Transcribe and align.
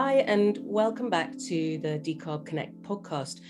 Hi, 0.00 0.18
and 0.28 0.56
welcome 0.62 1.10
back 1.10 1.36
to 1.48 1.78
the 1.78 1.98
Decarb 1.98 2.46
Connect 2.46 2.80
podcast. 2.82 3.40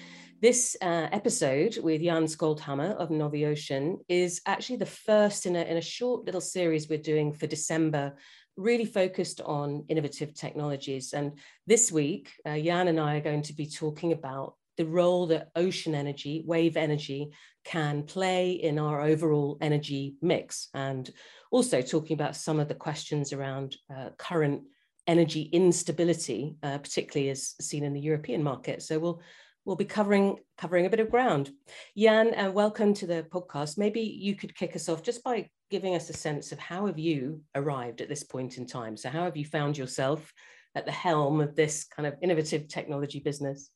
This 0.41 0.79
uh, 0.81 1.09
episode 1.13 1.77
with 1.83 2.01
Jan 2.01 2.25
Skjoldhammer 2.25 2.97
of 2.97 3.11
Noviocean 3.11 3.99
is 4.09 4.41
actually 4.47 4.77
the 4.77 4.87
first 4.87 5.45
in 5.45 5.57
a, 5.57 5.61
in 5.61 5.77
a 5.77 5.83
short 5.83 6.25
little 6.25 6.41
series 6.41 6.89
we're 6.89 7.03
doing 7.03 7.35
for 7.35 7.47
December, 7.47 8.17
really 8.57 8.87
focused 8.87 9.43
on 9.43 9.85
innovative 9.91 10.33
technologies. 10.33 11.13
And 11.13 11.39
this 11.67 11.93
week, 11.93 12.33
uh, 12.47 12.57
Jan 12.57 12.89
and 12.89 12.99
I 12.99 13.17
are 13.17 13.21
going 13.21 13.43
to 13.43 13.53
be 13.53 13.67
talking 13.67 14.13
about 14.13 14.55
the 14.79 14.87
role 14.87 15.27
that 15.27 15.51
ocean 15.55 15.95
energy, 15.95 16.45
wave 16.47 16.79
energy, 16.79 17.29
can 17.65 18.05
play 18.05 18.53
in 18.53 18.79
our 18.79 19.03
overall 19.03 19.59
energy 19.61 20.15
mix, 20.23 20.69
and 20.73 21.11
also 21.51 21.83
talking 21.83 22.15
about 22.15 22.37
some 22.37 22.59
of 22.59 22.69
the 22.69 22.75
questions 22.75 23.35
around 23.35 23.77
uh, 23.95 24.09
current 24.17 24.63
energy 25.09 25.43
instability, 25.53 26.55
uh, 26.63 26.79
particularly 26.79 27.31
as 27.31 27.55
seen 27.61 27.83
in 27.83 27.95
the 27.95 28.01
European 28.01 28.43
market. 28.43 28.83
So 28.83 28.99
we'll 28.99 29.21
we'll 29.65 29.75
be 29.77 29.85
covering 29.85 30.37
covering 30.57 30.87
a 30.87 30.91
bit 30.91 31.01
of 31.01 31.11
ground. 31.11 31.51
Jan, 31.97 32.35
uh, 32.39 32.51
welcome 32.53 32.95
to 32.95 33.07
the 33.07 33.27
podcast. 33.31 33.79
Maybe 33.79 34.01
you 34.01 34.37
could 34.37 34.55
kick 34.55 34.77
us 34.77 34.89
off 34.89 35.03
just 35.03 35.25
by 35.25 35.49
giving 35.71 35.95
us 35.95 36.09
a 36.09 36.13
sense 36.13 36.53
of 36.53 36.59
how 36.59 36.87
have 36.87 36.99
you 36.99 37.43
arrived 37.55 38.01
at 38.01 38.09
this 38.09 38.23
point 38.23 38.59
in 38.59 38.67
time. 38.67 38.97
So 38.97 39.09
how 39.09 39.25
have 39.25 39.37
you 39.37 39.45
found 39.45 39.77
yourself 39.77 40.33
at 40.75 40.87
the 40.87 40.93
helm 40.93 41.41
of 41.41 41.57
this 41.57 41.85
kind 41.85 42.07
of 42.07 42.15
innovative 42.23 42.69
technology 42.69 43.21
business? 43.21 43.71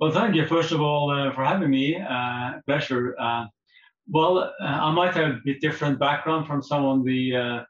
Well, 0.00 0.12
thank 0.12 0.34
you 0.34 0.46
first 0.46 0.72
of 0.72 0.80
all 0.80 1.10
uh, 1.10 1.32
for 1.34 1.44
having 1.44 1.70
me. 1.70 1.96
Uh, 1.96 2.54
pleasure. 2.66 3.16
Uh, 3.18 3.46
well, 4.08 4.38
uh, 4.38 4.52
I 4.60 4.90
might 4.92 5.14
have 5.14 5.30
a 5.30 5.40
bit 5.44 5.60
different 5.60 5.98
background 5.98 6.46
from 6.46 6.62
some 6.62 6.84
of 6.84 7.04
the 7.04 7.36
uh, 7.36 7.62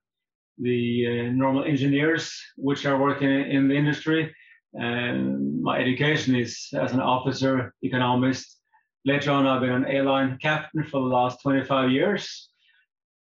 the 0.58 1.06
uh, 1.06 1.33
normal 1.33 1.64
engineers 1.64 2.41
which 2.56 2.86
are 2.86 2.98
working 2.98 3.30
in 3.30 3.69
the 3.69 3.74
industry. 3.74 4.34
And 4.74 5.62
my 5.62 5.78
education 5.78 6.34
is 6.34 6.69
as 6.74 6.92
an 6.92 7.00
officer, 7.00 7.74
economist. 7.83 8.60
Later 9.05 9.30
on, 9.30 9.47
I've 9.47 9.60
been 9.60 9.70
an 9.70 9.86
airline 9.86 10.38
captain 10.41 10.84
for 10.84 11.00
the 11.00 11.14
last 11.14 11.42
25 11.42 11.91
years. 11.91 12.48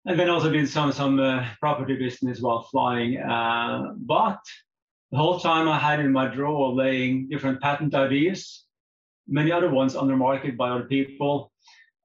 And 0.07 0.19
then 0.19 0.31
also 0.31 0.51
did 0.51 0.69
some 0.69 0.93
some 0.93 1.21
uh, 1.21 1.47
property 1.61 1.95
business 1.97 2.41
while 2.41 2.63
flying. 2.63 3.19
Uh, 3.19 3.93
but 3.97 4.41
the 5.11 5.19
whole 5.19 5.39
time 5.39 5.69
I 5.69 5.79
had 5.79 6.01
in 6.01 6.13
my 6.13 6.27
drawer 6.27 6.73
laying 6.73 7.29
different 7.29 7.61
patent 7.61 7.95
ideas, 7.95 8.65
many 9.29 9.53
other 9.53 9.71
ones 9.71 9.95
on 9.97 10.09
the 10.09 10.17
market 10.17 10.57
by 10.57 10.71
other 10.71 10.85
people 10.85 11.53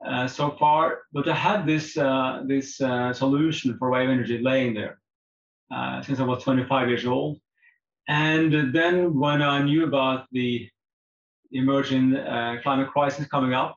uh, 0.05 0.27
so 0.27 0.51
far. 0.51 0.99
But 1.13 1.27
I 1.27 1.35
had 1.35 1.65
this 1.65 1.97
uh, 1.97 2.43
this 2.45 2.81
uh, 2.81 3.13
solution 3.13 3.77
for 3.77 3.89
wave 3.89 4.09
energy 4.09 4.39
laying 4.39 4.73
there. 4.73 4.99
Uh, 5.73 5.99
since 6.03 6.19
I 6.19 6.23
was 6.23 6.43
25 6.43 6.89
years 6.89 7.07
old. 7.07 7.39
And 8.07 8.71
then 8.73 9.15
when 9.17 9.41
I 9.41 9.63
knew 9.63 9.83
about 9.85 10.27
the 10.31 10.69
emerging 11.51 12.15
uh, 12.15 12.57
climate 12.61 12.89
crisis 12.91 13.25
coming 13.25 13.53
up, 13.53 13.75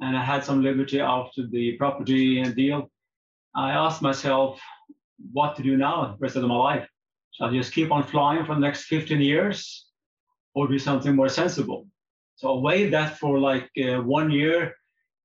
and 0.00 0.16
I 0.16 0.24
had 0.24 0.44
some 0.44 0.60
liberty 0.60 1.00
after 1.00 1.46
the 1.46 1.76
property 1.76 2.42
deal, 2.54 2.90
I 3.54 3.70
asked 3.70 4.02
myself 4.02 4.60
what 5.32 5.54
to 5.56 5.62
do 5.62 5.76
now 5.76 6.06
the 6.06 6.16
rest 6.18 6.34
of 6.34 6.42
my 6.42 6.56
life. 6.56 6.88
Shall 7.30 7.46
I 7.46 7.52
just 7.52 7.72
keep 7.72 7.92
on 7.92 8.02
flying 8.02 8.44
for 8.44 8.54
the 8.54 8.60
next 8.60 8.84
15 8.84 9.20
years 9.20 9.86
or 10.54 10.66
do 10.66 10.80
something 10.80 11.14
more 11.14 11.28
sensible? 11.28 11.86
So 12.34 12.56
I 12.56 12.60
weighed 12.60 12.92
that 12.92 13.18
for 13.18 13.38
like 13.38 13.70
uh, 13.78 14.02
one 14.02 14.32
year 14.32 14.74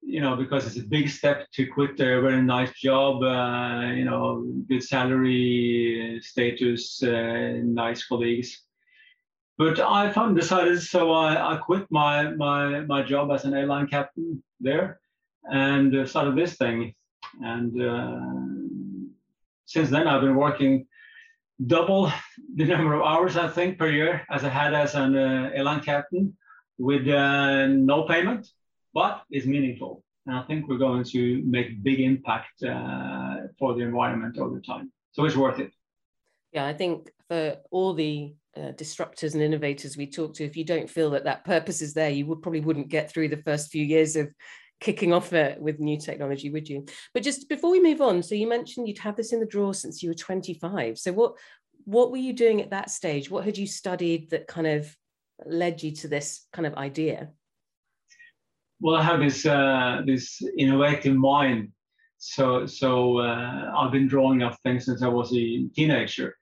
you 0.01 0.21
know, 0.21 0.35
because 0.35 0.65
it's 0.65 0.77
a 0.77 0.87
big 0.87 1.09
step 1.09 1.47
to 1.53 1.67
quit 1.67 1.99
a 1.99 2.21
very 2.21 2.41
nice 2.41 2.71
job, 2.73 3.23
uh, 3.23 3.91
you 3.93 4.05
know, 4.05 4.43
good 4.69 4.83
salary, 4.83 6.19
status, 6.21 7.03
uh, 7.03 7.53
nice 7.63 8.05
colleagues. 8.05 8.63
But 9.57 9.79
I 9.79 10.11
found 10.11 10.35
decided, 10.35 10.81
so 10.81 11.11
I, 11.11 11.53
I 11.53 11.57
quit 11.57 11.87
my, 11.89 12.29
my, 12.31 12.81
my 12.81 13.01
job 13.01 13.31
as 13.31 13.43
an 13.45 13.53
airline 13.53 13.87
captain 13.87 14.43
there 14.59 14.99
and 15.45 16.07
started 16.07 16.35
this 16.35 16.55
thing. 16.55 16.93
And 17.41 17.81
uh, 17.81 18.19
since 19.65 19.89
then, 19.89 20.07
I've 20.07 20.21
been 20.21 20.35
working 20.35 20.85
double 21.65 22.11
the 22.55 22.65
number 22.65 22.93
of 22.93 23.01
hours, 23.01 23.35
I 23.35 23.47
think, 23.47 23.79
per 23.79 23.89
year 23.89 24.21
as 24.29 24.43
I 24.43 24.49
had 24.49 24.73
as 24.73 24.95
an 24.95 25.15
uh, 25.15 25.49
airline 25.53 25.81
captain 25.81 26.37
with 26.77 27.07
uh, 27.07 27.67
no 27.67 28.03
payment 28.03 28.47
but 28.97 29.21
it's 29.29 29.45
meaningful. 29.45 30.03
And 30.25 30.35
I 30.35 30.41
think 30.47 30.67
we're 30.67 30.79
going 30.79 31.03
to 31.03 31.43
make 31.45 31.83
big 31.83 31.99
impact 31.99 32.63
uh, 32.63 33.45
for 33.59 33.75
the 33.75 33.81
environment 33.81 34.39
over 34.39 34.59
time. 34.59 34.91
So 35.11 35.23
it's 35.25 35.35
worth 35.35 35.59
it. 35.59 35.71
Yeah, 36.51 36.65
I 36.65 36.73
think 36.73 37.11
for 37.27 37.57
all 37.69 37.93
the 37.93 38.33
uh, 38.57 38.71
disruptors 38.71 39.35
and 39.35 39.43
innovators 39.43 39.97
we 39.97 40.07
talk 40.07 40.33
to, 40.33 40.45
if 40.45 40.57
you 40.57 40.65
don't 40.65 40.89
feel 40.89 41.11
that 41.11 41.25
that 41.25 41.45
purpose 41.45 41.83
is 41.83 41.93
there, 41.93 42.09
you 42.09 42.25
would 42.25 42.41
probably 42.41 42.61
wouldn't 42.61 42.89
get 42.89 43.11
through 43.11 43.27
the 43.27 43.43
first 43.45 43.69
few 43.69 43.85
years 43.85 44.15
of 44.15 44.33
kicking 44.79 45.13
off 45.13 45.31
it 45.31 45.61
with 45.61 45.79
new 45.79 45.99
technology, 45.99 46.49
would 46.49 46.67
you? 46.67 46.87
But 47.13 47.21
just 47.21 47.47
before 47.49 47.69
we 47.69 47.79
move 47.79 48.01
on, 48.01 48.23
so 48.23 48.33
you 48.33 48.49
mentioned 48.49 48.87
you'd 48.87 48.97
had 48.97 49.15
this 49.15 49.31
in 49.31 49.39
the 49.39 49.45
drawer 49.45 49.75
since 49.75 50.01
you 50.01 50.09
were 50.09 50.15
25. 50.15 50.97
So 50.97 51.13
what 51.13 51.33
what 51.85 52.09
were 52.09 52.17
you 52.17 52.33
doing 52.33 52.63
at 52.63 52.71
that 52.71 52.89
stage? 52.89 53.29
What 53.29 53.45
had 53.45 53.59
you 53.59 53.67
studied 53.67 54.31
that 54.31 54.47
kind 54.47 54.65
of 54.65 54.91
led 55.45 55.83
you 55.83 55.91
to 55.97 56.07
this 56.07 56.47
kind 56.51 56.65
of 56.65 56.73
idea? 56.73 57.29
Well, 58.79 58.95
I 58.95 59.03
have 59.03 59.19
this 59.19 59.45
uh, 59.45 60.01
this 60.05 60.41
innovative 60.57 61.15
mind. 61.15 61.71
So 62.17 62.65
so 62.65 63.19
uh, 63.19 63.71
I've 63.75 63.91
been 63.91 64.07
drawing 64.07 64.43
up 64.43 64.57
things 64.61 64.85
since 64.85 65.01
I 65.01 65.07
was 65.07 65.33
a 65.33 65.67
teenager, 65.75 66.35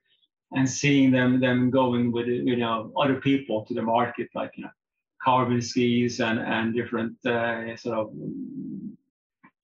and 0.51 0.69
seeing 0.69 1.11
them 1.11 1.39
them 1.39 1.69
going 1.69 2.11
with 2.11 2.27
you 2.27 2.57
know 2.57 2.91
other 2.99 3.21
people 3.21 3.65
to 3.65 3.73
the 3.73 3.81
market, 3.81 4.27
like 4.35 4.51
you 4.57 4.63
know, 4.63 4.69
carbon 5.23 5.61
skis 5.61 6.19
and 6.19 6.39
and 6.39 6.73
different 6.73 7.13
uh, 7.25 7.75
sort 7.77 7.99
of 7.99 8.13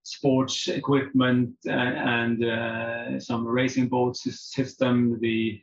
sports 0.03 0.67
equipment 0.67 1.53
and, 1.65 2.41
and 2.41 2.45
uh, 2.45 3.19
some 3.19 3.45
racing 3.45 3.89
boat 3.89 4.15
system. 4.15 5.19
The 5.19 5.61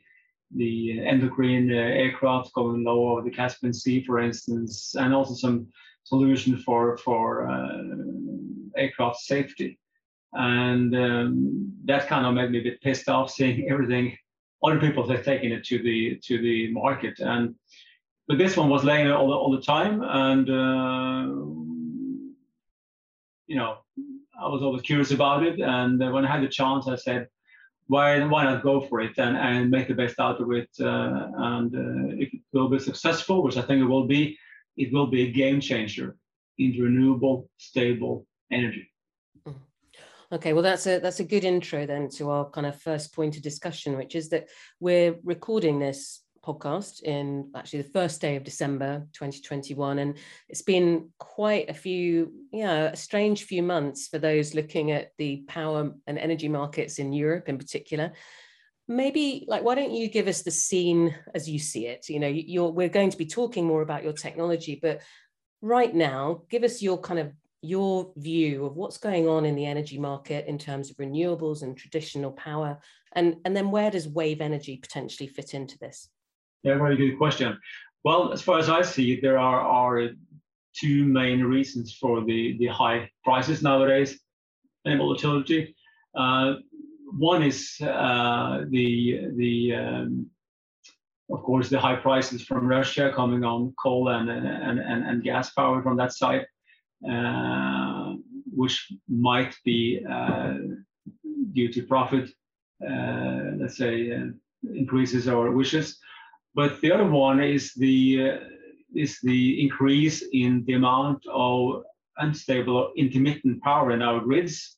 the 0.55 0.99
ekranoplan 0.99 1.71
uh, 1.71 1.75
aircraft 1.75 2.53
going 2.53 2.83
low 2.83 3.09
over 3.09 3.21
the 3.21 3.35
Caspian 3.35 3.73
Sea, 3.73 4.03
for 4.03 4.19
instance, 4.19 4.95
and 4.95 5.13
also 5.13 5.33
some 5.33 5.67
solution 6.03 6.57
for 6.57 6.97
for 6.97 7.49
uh, 7.49 7.83
aircraft 8.77 9.17
safety, 9.17 9.79
and 10.33 10.95
um, 10.95 11.73
that 11.85 12.07
kind 12.07 12.25
of 12.25 12.33
made 12.33 12.51
me 12.51 12.59
a 12.59 12.63
bit 12.63 12.81
pissed 12.81 13.09
off 13.09 13.31
seeing 13.37 13.69
everything 13.69 14.17
other 14.63 14.79
people 14.79 15.07
have 15.07 15.23
taken 15.23 15.51
it 15.51 15.63
to 15.65 15.81
the 15.81 16.19
to 16.23 16.41
the 16.41 16.71
market. 16.71 17.19
And 17.19 17.55
but 18.27 18.37
this 18.37 18.57
one 18.57 18.69
was 18.69 18.83
laying 18.83 19.09
all 19.11 19.27
the, 19.27 19.33
all 19.33 19.51
the 19.51 19.61
time. 19.61 20.01
And 20.03 20.49
uh, 20.49 21.33
you 23.47 23.55
know 23.55 23.77
I 24.41 24.47
was 24.47 24.61
always 24.61 24.81
curious 24.81 25.11
about 25.11 25.43
it. 25.43 25.59
And 25.59 25.99
when 26.13 26.25
I 26.25 26.31
had 26.31 26.43
the 26.43 26.49
chance 26.49 26.87
I 26.87 26.95
said 26.95 27.27
why 27.87 28.23
why 28.25 28.43
not 28.43 28.63
go 28.63 28.81
for 28.81 29.01
it 29.01 29.17
and, 29.17 29.35
and 29.35 29.71
make 29.71 29.87
the 29.87 29.95
best 29.95 30.19
out 30.19 30.41
of 30.41 30.51
it? 30.51 30.69
Uh, 30.79 31.29
and 31.35 31.75
uh, 31.75 32.15
if 32.19 32.33
it 32.33 32.41
will 32.53 32.69
be 32.69 32.79
successful 32.79 33.43
which 33.43 33.57
I 33.57 33.61
think 33.61 33.81
it 33.81 33.85
will 33.85 34.07
be 34.07 34.37
it 34.77 34.93
will 34.93 35.07
be 35.07 35.23
a 35.23 35.31
game 35.31 35.59
changer 35.59 36.15
in 36.57 36.79
renewable, 36.79 37.49
stable 37.57 38.25
energy. 38.51 38.89
Mm. 39.47 39.55
Okay, 40.31 40.53
well, 40.53 40.63
that's 40.63 40.85
a 40.85 40.99
that's 40.99 41.19
a 41.19 41.23
good 41.23 41.43
intro 41.43 41.85
then 41.85 42.09
to 42.09 42.29
our 42.29 42.49
kind 42.49 42.67
of 42.67 42.79
first 42.79 43.13
point 43.13 43.35
of 43.35 43.43
discussion, 43.43 43.97
which 43.97 44.15
is 44.15 44.29
that 44.29 44.47
we're 44.79 45.15
recording 45.23 45.79
this 45.79 46.21
podcast 46.45 47.03
in 47.03 47.51
actually 47.55 47.81
the 47.81 47.89
first 47.89 48.21
day 48.21 48.35
of 48.35 48.43
December 48.43 49.07
2021, 49.13 49.99
and 49.99 50.17
it's 50.47 50.61
been 50.61 51.09
quite 51.17 51.69
a 51.69 51.73
few, 51.73 52.31
you 52.51 52.63
know, 52.63 52.85
a 52.87 52.95
strange 52.95 53.43
few 53.43 53.63
months 53.63 54.07
for 54.07 54.19
those 54.19 54.53
looking 54.53 54.91
at 54.91 55.11
the 55.17 55.43
power 55.47 55.91
and 56.07 56.17
energy 56.17 56.47
markets 56.47 56.99
in 56.99 57.11
Europe 57.11 57.49
in 57.49 57.57
particular 57.57 58.11
maybe 58.89 59.45
like 59.47 59.63
why 59.63 59.75
don't 59.75 59.91
you 59.91 60.09
give 60.09 60.27
us 60.27 60.41
the 60.41 60.51
scene 60.51 61.15
as 61.35 61.47
you 61.47 61.59
see 61.59 61.85
it? 61.85 62.09
You 62.09 62.19
know 62.19 62.27
you're 62.27 62.71
we're 62.71 62.89
going 62.89 63.11
to 63.11 63.17
be 63.17 63.25
talking 63.25 63.65
more 63.65 63.83
about 63.83 64.03
your 64.03 64.13
technology 64.13 64.79
but 64.81 65.01
right 65.61 65.93
now 65.93 66.41
give 66.49 66.63
us 66.63 66.81
your 66.81 66.97
kind 66.97 67.19
of 67.19 67.31
your 67.61 68.11
view 68.15 68.65
of 68.65 68.75
what's 68.75 68.97
going 68.97 69.27
on 69.27 69.45
in 69.45 69.55
the 69.55 69.65
energy 69.65 69.99
market 69.99 70.47
in 70.47 70.57
terms 70.57 70.89
of 70.89 70.97
renewables 70.97 71.61
and 71.61 71.77
traditional 71.77 72.31
power 72.31 72.79
and 73.13 73.35
and 73.45 73.55
then 73.55 73.69
where 73.69 73.91
does 73.91 74.07
wave 74.07 74.41
energy 74.41 74.77
potentially 74.77 75.27
fit 75.27 75.53
into 75.53 75.77
this? 75.77 76.09
Yeah 76.63 76.77
very 76.77 76.97
good 76.97 77.17
question. 77.17 77.57
Well 78.03 78.33
as 78.33 78.41
far 78.41 78.57
as 78.57 78.69
i 78.69 78.81
see 78.81 79.13
it 79.13 79.21
there 79.21 79.37
are 79.37 79.61
are 79.61 80.09
two 80.75 81.05
main 81.05 81.43
reasons 81.43 81.95
for 82.01 82.25
the 82.25 82.57
the 82.57 82.67
high 82.67 83.09
prices 83.23 83.61
nowadays 83.61 84.19
and 84.85 84.97
volatility. 84.97 85.75
Uh, 86.15 86.55
one 87.17 87.43
is 87.43 87.77
uh, 87.81 88.65
the 88.69 89.27
the 89.35 89.75
um, 89.75 90.29
of 91.31 91.43
course 91.43 91.69
the 91.69 91.79
high 91.79 91.95
prices 91.95 92.43
from 92.43 92.67
Russia 92.67 93.11
coming 93.15 93.43
on 93.43 93.73
coal 93.81 94.09
and 94.09 94.29
and, 94.29 94.79
and, 94.79 95.05
and 95.05 95.23
gas 95.23 95.51
power 95.51 95.81
from 95.81 95.97
that 95.97 96.13
side, 96.13 96.45
uh, 97.09 98.13
which 98.55 98.91
might 99.07 99.55
be 99.65 100.05
uh, 100.09 100.55
due 101.53 101.71
to 101.71 101.83
profit, 101.83 102.29
uh, 102.87 103.57
let's 103.57 103.77
say 103.77 104.11
uh, 104.11 104.25
increases 104.73 105.27
or 105.27 105.51
wishes. 105.51 105.97
But 106.55 106.81
the 106.81 106.91
other 106.91 107.09
one 107.09 107.41
is 107.41 107.73
the 107.73 108.39
is 108.95 109.19
the 109.21 109.61
increase 109.61 110.23
in 110.33 110.63
the 110.65 110.73
amount 110.73 111.23
of 111.31 111.83
unstable 112.17 112.91
intermittent 112.97 113.61
power 113.61 113.91
in 113.91 114.01
our 114.01 114.19
grids 114.19 114.75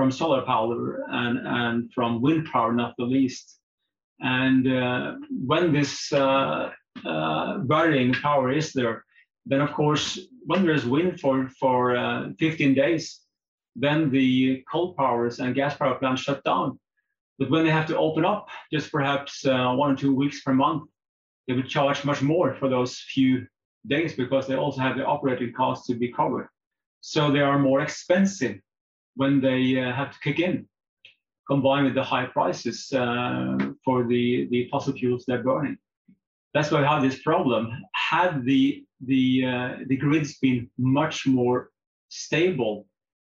from 0.00 0.10
solar 0.10 0.40
power 0.40 1.04
and, 1.10 1.46
and 1.46 1.92
from 1.92 2.22
wind 2.22 2.48
power, 2.50 2.72
not 2.72 2.94
the 2.96 3.04
least. 3.04 3.58
And 4.20 4.66
uh, 4.66 5.16
when 5.30 5.74
this 5.74 6.10
uh, 6.10 6.70
uh, 7.04 7.58
varying 7.64 8.14
power 8.14 8.50
is 8.50 8.72
there, 8.72 9.04
then 9.44 9.60
of 9.60 9.74
course, 9.74 10.18
when 10.46 10.64
there's 10.64 10.86
wind 10.86 11.20
for, 11.20 11.50
for 11.60 11.94
uh, 11.94 12.30
15 12.38 12.72
days, 12.72 13.20
then 13.76 14.10
the 14.10 14.64
coal 14.72 14.94
powers 14.94 15.38
and 15.38 15.54
gas 15.54 15.76
power 15.76 15.96
plants 15.96 16.22
shut 16.22 16.42
down. 16.44 16.80
But 17.38 17.50
when 17.50 17.66
they 17.66 17.70
have 17.70 17.88
to 17.88 17.98
open 17.98 18.24
up, 18.24 18.48
just 18.72 18.90
perhaps 18.90 19.44
uh, 19.44 19.74
one 19.74 19.92
or 19.92 19.96
two 19.96 20.14
weeks 20.14 20.40
per 20.40 20.54
month, 20.54 20.84
they 21.46 21.52
would 21.52 21.68
charge 21.68 22.06
much 22.06 22.22
more 22.22 22.54
for 22.54 22.70
those 22.70 22.98
few 22.98 23.46
days 23.86 24.14
because 24.14 24.46
they 24.46 24.56
also 24.56 24.80
have 24.80 24.96
the 24.96 25.04
operating 25.04 25.52
costs 25.52 25.86
to 25.88 25.94
be 25.94 26.10
covered. 26.10 26.48
So 27.02 27.30
they 27.30 27.40
are 27.40 27.58
more 27.58 27.82
expensive 27.82 28.60
when 29.16 29.40
they 29.40 29.80
uh, 29.80 29.92
have 29.92 30.12
to 30.12 30.18
kick 30.20 30.38
in, 30.38 30.66
combined 31.48 31.86
with 31.86 31.94
the 31.94 32.02
high 32.02 32.26
prices 32.26 32.92
uh, 32.92 33.56
for 33.84 34.06
the, 34.06 34.48
the 34.50 34.68
fossil 34.70 34.92
fuels 34.92 35.24
they're 35.26 35.42
burning. 35.42 35.76
That's 36.54 36.70
why 36.70 36.80
we 36.80 36.86
have 36.86 37.02
this 37.02 37.22
problem. 37.22 37.70
Had 37.94 38.44
the 38.44 38.84
the 39.06 39.44
uh, 39.46 39.76
the 39.86 39.96
grids 39.96 40.38
been 40.38 40.68
much 40.78 41.26
more 41.26 41.70
stable 42.08 42.86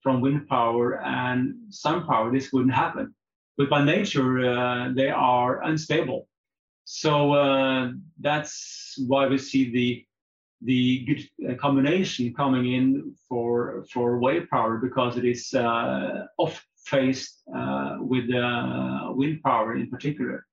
from 0.03 0.21
wind 0.21 0.47
power 0.47 1.01
and 1.03 1.55
sun 1.69 2.05
power, 2.05 2.31
this 2.31 2.51
wouldn't 2.53 2.75
happen. 2.75 3.15
But 3.57 3.69
by 3.69 3.83
nature, 3.83 4.45
uh, 4.45 4.91
they 4.93 5.09
are 5.09 5.63
unstable. 5.63 6.27
So 6.83 7.33
uh, 7.33 7.91
that's 8.19 8.95
why 9.07 9.27
we 9.27 9.37
see 9.39 9.71
the 9.71 10.05
the 10.61 11.05
good 11.05 11.21
uh, 11.49 11.55
combination 11.55 12.33
coming 12.33 12.73
in 12.73 13.13
for 13.27 13.85
for 13.91 14.19
wave 14.19 14.47
power 14.49 14.77
because 14.77 15.17
it 15.17 15.25
is 15.25 15.53
uh, 15.53 16.25
off 16.37 16.65
phased 16.85 17.41
uh, 17.55 17.97
with 17.99 18.33
uh, 18.33 19.11
wind 19.11 19.41
power 19.43 19.75
in 19.75 19.89
particular. 19.89 20.45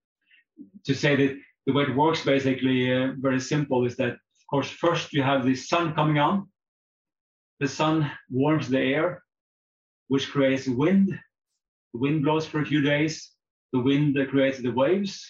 To 0.86 0.94
say 0.94 1.16
that 1.16 1.38
the 1.66 1.72
way 1.72 1.84
it 1.84 1.96
works 1.96 2.24
basically 2.24 2.92
uh, 2.92 3.12
very 3.18 3.40
simple 3.40 3.84
is 3.86 3.96
that 3.96 4.12
of 4.12 4.44
course 4.50 4.70
first 4.70 5.12
you 5.12 5.22
have 5.22 5.44
the 5.44 5.54
sun 5.54 5.94
coming 5.94 6.18
on. 6.18 6.48
The 7.60 7.68
sun 7.68 8.10
warms 8.28 8.68
the 8.68 8.80
air, 8.80 9.22
which 10.08 10.30
creates 10.30 10.66
wind. 10.66 11.08
The 11.92 12.00
wind 12.00 12.24
blows 12.24 12.46
for 12.46 12.60
a 12.60 12.66
few 12.66 12.80
days. 12.80 13.30
The 13.72 13.78
wind 13.78 14.18
creates 14.30 14.58
the 14.58 14.72
waves. 14.72 15.24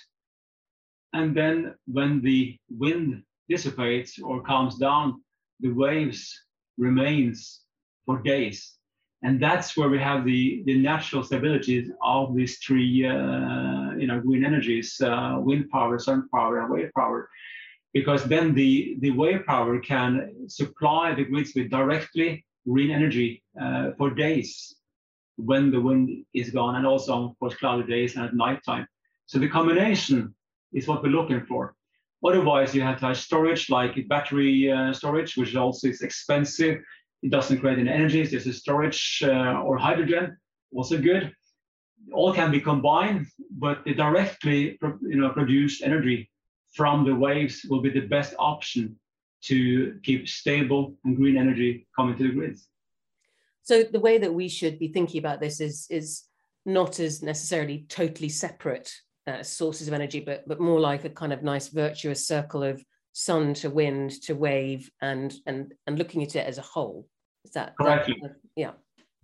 And 1.13 1.37
then 1.37 1.75
when 1.87 2.23
the 2.23 2.57
wind 2.71 3.23
dissipates 3.49 4.19
or 4.19 4.43
calms 4.43 4.77
down, 4.79 5.23
the 5.61 5.71
waves 5.71 6.39
remains 6.79 7.63
for 8.07 8.23
days. 8.23 8.77
And 9.25 9.41
that's 9.41 9.77
where 9.77 9.89
we 9.89 10.01
have 10.01 10.25
the, 10.25 10.63
the 10.67 10.79
natural 10.79 11.23
stability 11.23 11.89
of 12.03 12.35
these 12.35 12.59
three 12.59 13.07
uh, 13.07 13.93
you 13.97 14.09
know, 14.09 14.21
green 14.21 14.45
energies, 14.45 15.01
uh, 15.01 15.37
wind 15.39 15.71
power, 15.71 15.99
sun 15.99 16.29
power, 16.35 16.61
and 16.61 16.71
wave 16.71 16.91
power. 16.97 17.29
Because 17.95 18.25
then 18.25 18.55
the, 18.55 18.97
the 19.01 19.11
wave 19.11 19.47
power 19.47 19.79
can 19.79 20.49
supply 20.49 21.15
the 21.15 21.25
grids 21.25 21.53
with 21.55 21.71
directly 21.71 22.45
green 22.69 22.91
energy 22.91 23.45
uh, 23.61 23.91
for 23.97 24.11
days 24.11 24.75
when 25.37 25.71
the 25.71 25.81
wind 25.81 26.25
is 26.35 26.51
gone, 26.51 26.77
and 26.77 26.87
also, 26.87 27.31
of 27.31 27.39
course, 27.39 27.55
cloudy 27.55 27.87
days 27.87 28.17
and 28.17 28.25
at 28.25 28.35
nighttime. 28.35 28.87
So 29.27 29.39
the 29.39 29.49
combination 29.49 30.35
is 30.73 30.87
what 30.89 31.03
we're 31.03 31.09
looking 31.11 31.45
for. 31.47 31.75
Otherwise, 32.25 32.75
you 32.75 32.83
have 32.83 33.01
to 33.01 33.07
have 33.07 33.17
storage 33.17 33.69
like 33.69 34.09
battery 34.09 34.71
uh, 34.71 34.93
storage, 34.93 35.37
which 35.37 35.57
also 35.57 35.89
is 35.89 36.03
expensive. 36.03 36.81
It 37.23 37.31
doesn't 37.31 37.61
create 37.61 37.79
any 37.79 37.91
energy. 37.91 38.25
There's 38.25 38.47
a 38.47 38.53
storage 38.53 39.23
uh, 39.27 39.61
or 39.61 39.77
hydrogen, 39.77 40.37
also 40.75 40.99
good. 40.99 41.33
All 42.13 42.33
can 42.33 42.51
be 42.51 42.61
combined, 42.61 43.27
but 43.51 43.85
the 43.85 43.95
directly 43.95 44.79
you 44.83 45.21
know, 45.21 45.31
produced 45.31 45.83
energy 45.83 46.31
from 46.73 47.05
the 47.05 47.15
waves 47.15 47.65
will 47.69 47.81
be 47.81 47.91
the 47.91 48.07
best 48.07 48.35
option 48.39 48.97
to 49.43 49.99
keep 50.03 50.29
stable 50.29 50.95
and 51.05 51.17
green 51.17 51.37
energy 51.37 51.87
coming 51.97 52.17
to 52.17 52.25
the 52.25 52.35
grids. 52.35 52.69
So 53.63 53.83
the 53.83 54.01
way 54.01 54.19
that 54.19 54.33
we 54.33 54.49
should 54.49 54.79
be 54.79 54.89
thinking 54.89 55.19
about 55.19 55.41
this 55.41 55.61
is 55.61 55.87
is 55.91 56.25
not 56.65 57.01
as 57.01 57.23
necessarily 57.23 57.87
totally 57.89 58.29
separate 58.29 58.93
uh, 59.27 59.43
sources 59.43 59.89
of 59.89 59.95
energy, 59.95 60.21
but 60.21 60.47
but 60.47 60.61
more 60.61 60.81
like 60.81 61.05
a 61.05 61.11
kind 61.11 61.33
of 61.33 61.43
nice 61.43 61.69
virtuous 61.69 62.27
circle 62.27 62.63
of 62.63 62.83
sun 63.13 63.55
to 63.55 63.71
wind 63.71 64.11
to 64.23 64.35
wave 64.35 64.91
and 65.01 65.35
and 65.47 65.75
and 65.87 65.99
looking 65.99 66.23
at 66.23 66.37
it 66.37 66.47
as 66.47 66.59
a 66.59 66.63
whole. 66.63 67.07
Is 67.45 67.53
that 67.53 67.77
correctly? 67.77 68.17
That, 68.23 68.37
yeah. 68.57 68.73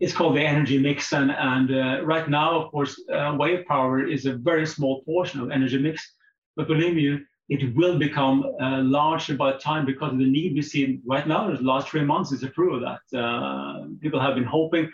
It's 0.00 0.12
called 0.12 0.36
the 0.36 0.44
energy 0.44 0.78
mix, 0.78 1.12
and 1.12 1.30
and 1.30 1.70
uh, 1.74 2.04
right 2.04 2.28
now, 2.28 2.60
of 2.60 2.70
course, 2.70 3.00
uh, 3.12 3.34
wave 3.38 3.66
power 3.66 4.06
is 4.06 4.26
a 4.26 4.36
very 4.36 4.66
small 4.66 5.02
portion 5.02 5.40
of 5.40 5.50
energy 5.50 5.78
mix. 5.78 6.12
But 6.56 6.68
believe 6.68 6.94
me, 6.94 7.18
it 7.48 7.74
will 7.74 7.98
become 7.98 8.44
uh, 8.60 8.82
larger 8.82 9.34
by 9.34 9.52
time 9.56 9.86
because 9.86 10.12
of 10.12 10.18
the 10.18 10.30
need 10.30 10.54
we 10.54 10.62
see 10.62 11.00
right 11.06 11.26
now. 11.26 11.50
The 11.50 11.62
last 11.62 11.88
three 11.88 12.04
months 12.04 12.30
is 12.30 12.42
a 12.42 12.48
proof 12.48 12.74
of 12.74 12.82
that. 12.82 13.18
Uh, 13.18 13.86
people 14.00 14.20
have 14.20 14.34
been 14.34 14.44
hoping 14.44 14.90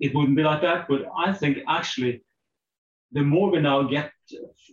it 0.00 0.14
wouldn't 0.14 0.36
be 0.36 0.42
like 0.42 0.62
that, 0.62 0.86
but 0.88 1.02
I 1.16 1.32
think 1.32 1.58
actually 1.68 2.22
the 3.12 3.22
more 3.22 3.50
we 3.50 3.60
now 3.60 3.82
get 3.82 4.12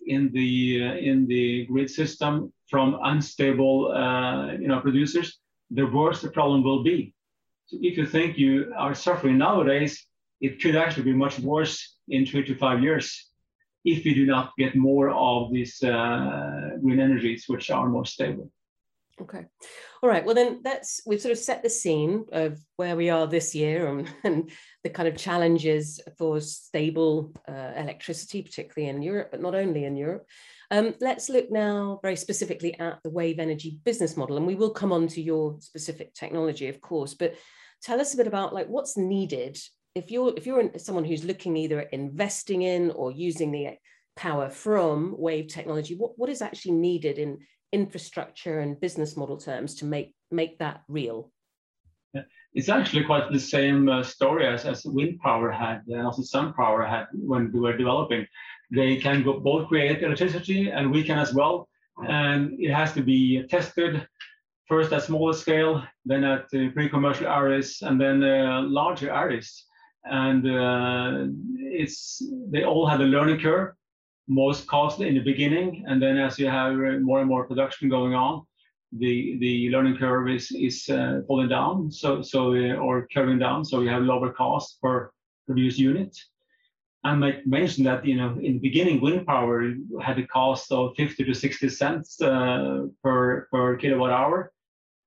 in 0.07 0.31
the 0.31 0.81
uh, 0.83 0.95
in 0.95 1.27
the 1.27 1.65
grid 1.65 1.89
system 1.89 2.51
from 2.69 2.99
unstable 3.03 3.91
uh, 3.91 4.53
you 4.53 4.67
know 4.67 4.79
producers, 4.79 5.39
the 5.71 5.85
worse 5.85 6.21
the 6.21 6.31
problem 6.31 6.63
will 6.63 6.83
be. 6.83 7.13
So 7.67 7.77
if 7.81 7.97
you 7.97 8.05
think 8.05 8.37
you 8.37 8.73
are 8.77 8.93
suffering 8.93 9.37
nowadays, 9.37 10.05
it 10.41 10.61
could 10.61 10.75
actually 10.75 11.03
be 11.03 11.13
much 11.13 11.39
worse 11.39 11.97
in 12.09 12.25
three 12.25 12.45
to 12.45 12.55
five 12.55 12.81
years 12.81 13.31
if 13.83 14.03
we 14.03 14.13
do 14.13 14.25
not 14.25 14.51
get 14.57 14.75
more 14.75 15.09
of 15.09 15.51
these 15.51 15.81
uh, 15.83 16.71
green 16.81 16.99
energies 16.99 17.45
which 17.47 17.69
are 17.69 17.87
more 17.89 18.05
stable. 18.05 18.49
Okay. 19.21 19.45
All 20.03 20.09
right. 20.09 20.25
Well, 20.25 20.35
then 20.35 20.59
that's 20.61 21.01
we've 21.05 21.21
sort 21.21 21.31
of 21.31 21.37
set 21.37 21.63
the 21.63 21.69
scene 21.69 22.25
of 22.33 22.59
where 22.75 22.97
we 22.97 23.09
are 23.09 23.27
this 23.27 23.55
year 23.55 23.87
and, 23.87 24.09
and 24.23 24.51
the 24.83 24.89
kind 24.89 25.07
of 25.07 25.15
challenges 25.15 26.01
for 26.17 26.41
stable 26.41 27.33
uh, 27.47 27.71
electricity, 27.77 28.41
particularly 28.41 28.89
in 28.89 29.01
Europe, 29.01 29.29
but 29.31 29.41
not 29.41 29.55
only 29.55 29.85
in 29.85 29.95
Europe. 29.95 30.27
Um, 30.69 30.95
let's 30.99 31.29
look 31.29 31.49
now 31.49 31.99
very 32.01 32.15
specifically 32.17 32.77
at 32.79 32.99
the 33.03 33.09
wave 33.09 33.39
energy 33.39 33.79
business 33.85 34.17
model, 34.17 34.35
and 34.35 34.47
we 34.47 34.55
will 34.55 34.71
come 34.71 34.91
on 34.91 35.07
to 35.09 35.21
your 35.21 35.57
specific 35.59 36.13
technology, 36.13 36.67
of 36.67 36.81
course. 36.81 37.13
But 37.13 37.35
tell 37.81 38.01
us 38.01 38.13
a 38.13 38.17
bit 38.17 38.27
about 38.27 38.53
like 38.53 38.67
what's 38.67 38.97
needed 38.97 39.57
if 39.93 40.11
you're 40.11 40.33
if 40.35 40.45
you're 40.45 40.71
someone 40.77 41.05
who's 41.05 41.23
looking 41.23 41.55
either 41.55 41.81
at 41.81 41.93
investing 41.93 42.63
in 42.63 42.91
or 42.91 43.11
using 43.11 43.51
the 43.51 43.77
power 44.15 44.49
from 44.49 45.15
wave 45.17 45.47
technology. 45.47 45.95
What 45.95 46.17
what 46.17 46.29
is 46.29 46.41
actually 46.41 46.73
needed 46.73 47.17
in 47.17 47.39
infrastructure 47.71 48.59
and 48.59 48.79
business 48.79 49.17
model 49.17 49.37
terms 49.37 49.75
to 49.75 49.85
make 49.85 50.13
make 50.31 50.59
that 50.59 50.83
real? 50.87 51.31
It's 52.53 52.69
actually 52.69 53.03
quite 53.03 53.31
the 53.31 53.39
same 53.39 53.89
uh, 53.89 54.01
story 54.01 54.47
as, 54.47 54.65
as 54.65 54.85
wind 54.85 55.19
power 55.19 55.51
had 55.51 55.81
and 55.87 56.05
also 56.05 56.21
sun 56.21 56.53
power 56.53 56.85
had 56.85 57.07
when 57.13 57.51
we 57.51 57.59
were 57.59 57.75
developing. 57.75 58.25
They 58.71 58.95
can 58.95 59.23
go, 59.23 59.39
both 59.39 59.67
create 59.67 60.01
electricity 60.01 60.69
and 60.69 60.89
we 60.89 61.03
can 61.03 61.19
as 61.19 61.33
well. 61.33 61.67
And 62.07 62.57
it 62.59 62.73
has 62.73 62.93
to 62.93 63.01
be 63.01 63.43
tested 63.49 64.07
first 64.67 64.93
at 64.93 65.03
smaller 65.03 65.33
scale, 65.33 65.83
then 66.05 66.23
at 66.23 66.45
uh, 66.53 66.69
pre-commercial 66.73 67.27
areas, 67.27 67.81
and 67.81 67.99
then 67.99 68.23
uh, 68.23 68.61
larger 68.63 69.11
areas. 69.11 69.65
And 70.05 70.45
uh, 70.47 71.27
it's 71.57 72.21
they 72.51 72.63
all 72.63 72.87
have 72.87 73.01
a 73.01 73.05
learning 73.05 73.39
curve 73.39 73.73
most 74.27 74.67
costly 74.67 75.07
in 75.07 75.15
the 75.15 75.21
beginning, 75.21 75.83
and 75.87 76.01
then 76.01 76.17
as 76.17 76.39
you 76.39 76.47
have 76.47 76.75
more 77.01 77.19
and 77.19 77.29
more 77.29 77.45
production 77.45 77.89
going 77.89 78.13
on, 78.13 78.45
the 78.97 79.37
the 79.39 79.69
learning 79.69 79.97
curve 79.97 80.29
is 80.29 80.51
is 80.51 80.89
uh, 80.89 81.21
falling 81.27 81.49
down, 81.49 81.91
so 81.91 82.21
so 82.21 82.53
uh, 82.53 82.75
or 82.75 83.07
curving 83.13 83.39
down, 83.39 83.65
so 83.65 83.81
you 83.81 83.89
have 83.89 84.03
lower 84.03 84.31
cost 84.31 84.81
per 84.81 85.11
produced 85.45 85.77
unit. 85.77 86.15
I 87.03 87.13
might 87.13 87.45
mention 87.45 87.83
that 87.83 88.05
you 88.05 88.15
know 88.15 88.31
in 88.41 88.53
the 88.53 88.59
beginning, 88.59 89.01
wind 89.01 89.27
power 89.27 89.73
had 90.01 90.17
a 90.17 90.27
cost 90.27 90.71
of 90.71 90.95
50 90.95 91.23
to 91.23 91.33
60 91.33 91.69
cents 91.69 92.21
uh, 92.21 92.85
per 93.03 93.47
per 93.51 93.75
kilowatt 93.77 94.11
hour, 94.11 94.51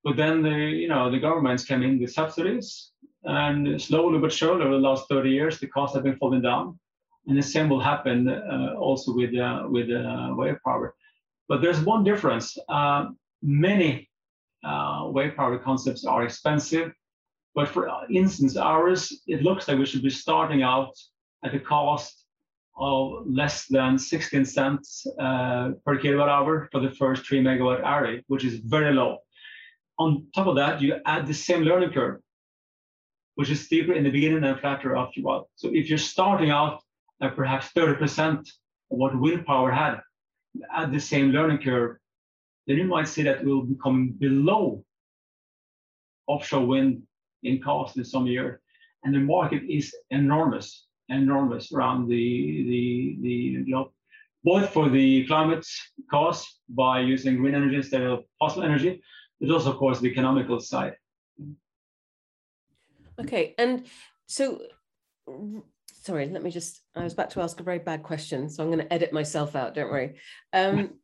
but 0.04 0.16
then 0.16 0.42
the 0.42 0.56
you 0.82 0.88
know 0.88 1.10
the 1.10 1.18
governments 1.18 1.64
came 1.64 1.82
in 1.82 1.98
with 1.98 2.12
subsidies, 2.12 2.92
and 3.24 3.80
slowly 3.80 4.18
but 4.18 4.32
surely 4.32 4.62
over 4.62 4.74
the 4.74 4.88
last 4.88 5.08
30 5.08 5.30
years, 5.30 5.58
the 5.58 5.66
costs 5.66 5.94
have 5.96 6.04
been 6.04 6.18
falling 6.18 6.42
down 6.42 6.78
and 7.28 7.36
the 7.36 7.42
same 7.42 7.68
will 7.68 7.80
happen 7.80 8.28
uh, 8.28 8.74
also 8.78 9.14
with 9.14 9.36
uh, 9.36 9.64
with 9.68 9.90
uh, 9.90 10.30
wave 10.34 10.58
power. 10.64 10.94
But 11.48 11.60
there's 11.62 11.80
one 11.80 12.02
difference. 12.02 12.58
many 13.42 14.08
wave 15.14 15.34
power 15.36 15.58
concepts 15.58 16.04
are 16.04 16.24
expensive, 16.24 16.92
but 17.54 17.68
for 17.68 17.88
instance, 18.10 18.56
ours, 18.56 19.00
it 19.26 19.42
looks 19.42 19.68
like 19.68 19.78
we 19.78 19.86
should 19.86 20.02
be 20.02 20.10
starting 20.10 20.62
out 20.62 20.94
at 21.44 21.54
a 21.54 21.60
cost 21.60 22.24
of 22.78 23.26
less 23.26 23.66
than 23.66 23.98
16 23.98 24.44
cents 24.44 25.06
uh, 25.20 25.70
per 25.84 25.98
kilowatt 25.98 26.28
hour 26.28 26.68
for 26.70 26.80
the 26.80 26.90
first 26.92 27.26
three 27.26 27.42
megawatt 27.42 27.80
array, 27.80 28.22
which 28.28 28.44
is 28.44 28.60
very 28.60 28.94
low. 28.94 29.18
On 29.98 30.26
top 30.34 30.46
of 30.46 30.56
that, 30.56 30.80
you 30.80 30.96
add 31.04 31.26
the 31.26 31.34
same 31.34 31.62
learning 31.62 31.90
curve, 31.90 32.20
which 33.34 33.50
is 33.50 33.64
steeper 33.66 33.92
in 33.92 34.04
the 34.04 34.10
beginning 34.10 34.44
and 34.44 34.60
flatter 34.60 34.96
after 34.96 35.20
a 35.20 35.22
while. 35.22 35.50
So 35.56 35.68
if 35.72 35.88
you're 35.88 35.98
starting 35.98 36.50
out 36.50 36.80
at 37.22 37.36
perhaps 37.36 37.70
30% 37.76 38.38
of 38.40 38.46
what 38.88 39.18
wind 39.18 39.46
power 39.46 39.70
had, 39.70 40.00
at 40.74 40.92
the 40.92 41.00
same 41.00 41.30
learning 41.30 41.58
curve, 41.58 41.96
then 42.66 42.76
you 42.76 42.84
might 42.84 43.08
see 43.08 43.22
that 43.22 43.40
it 43.40 43.46
will 43.46 43.62
become 43.62 44.10
below 44.18 44.84
offshore 46.26 46.66
wind 46.66 47.02
in 47.42 47.60
cost 47.62 47.96
in 47.96 48.04
some 48.04 48.26
years. 48.26 48.60
And 49.04 49.14
the 49.14 49.20
market 49.20 49.62
is 49.68 49.94
enormous 50.10 50.88
enormous 51.08 51.72
around 51.72 52.08
the, 52.08 52.64
the, 52.68 53.18
the 53.22 53.64
globe, 53.70 53.88
both 54.44 54.70
for 54.70 54.88
the 54.88 55.26
climate 55.26 55.66
cost 56.10 56.60
by 56.68 57.00
using 57.00 57.36
green 57.36 57.54
energy 57.54 57.76
instead 57.76 58.02
of 58.02 58.24
fossil 58.38 58.62
energy, 58.62 59.02
but 59.40 59.50
also, 59.50 59.72
of 59.72 59.78
course, 59.78 60.00
the 60.00 60.08
economical 60.08 60.60
side. 60.60 60.94
Okay, 63.20 63.54
and 63.58 63.84
so, 64.26 64.60
sorry, 66.08 66.26
let 66.30 66.42
me 66.42 66.50
just, 66.50 66.80
I 66.96 67.04
was 67.04 67.12
about 67.12 67.28
to 67.32 67.42
ask 67.42 67.60
a 67.60 67.62
very 67.62 67.80
bad 67.80 68.02
question, 68.02 68.48
so 68.48 68.62
I'm 68.62 68.70
going 68.70 68.78
to 68.78 68.90
edit 68.90 69.12
myself 69.12 69.54
out, 69.54 69.74
don't 69.74 69.90
worry. 69.90 70.16
Um, 70.54 70.94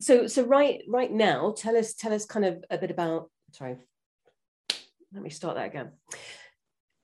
so, 0.00 0.26
so 0.26 0.42
right, 0.42 0.82
right 0.88 1.12
now, 1.12 1.54
tell 1.56 1.76
us, 1.76 1.94
tell 1.94 2.12
us 2.12 2.26
kind 2.26 2.44
of 2.44 2.64
a 2.68 2.78
bit 2.78 2.90
about, 2.90 3.30
sorry, 3.52 3.76
let 5.14 5.22
me 5.22 5.30
start 5.30 5.54
that 5.54 5.68
again. 5.68 5.92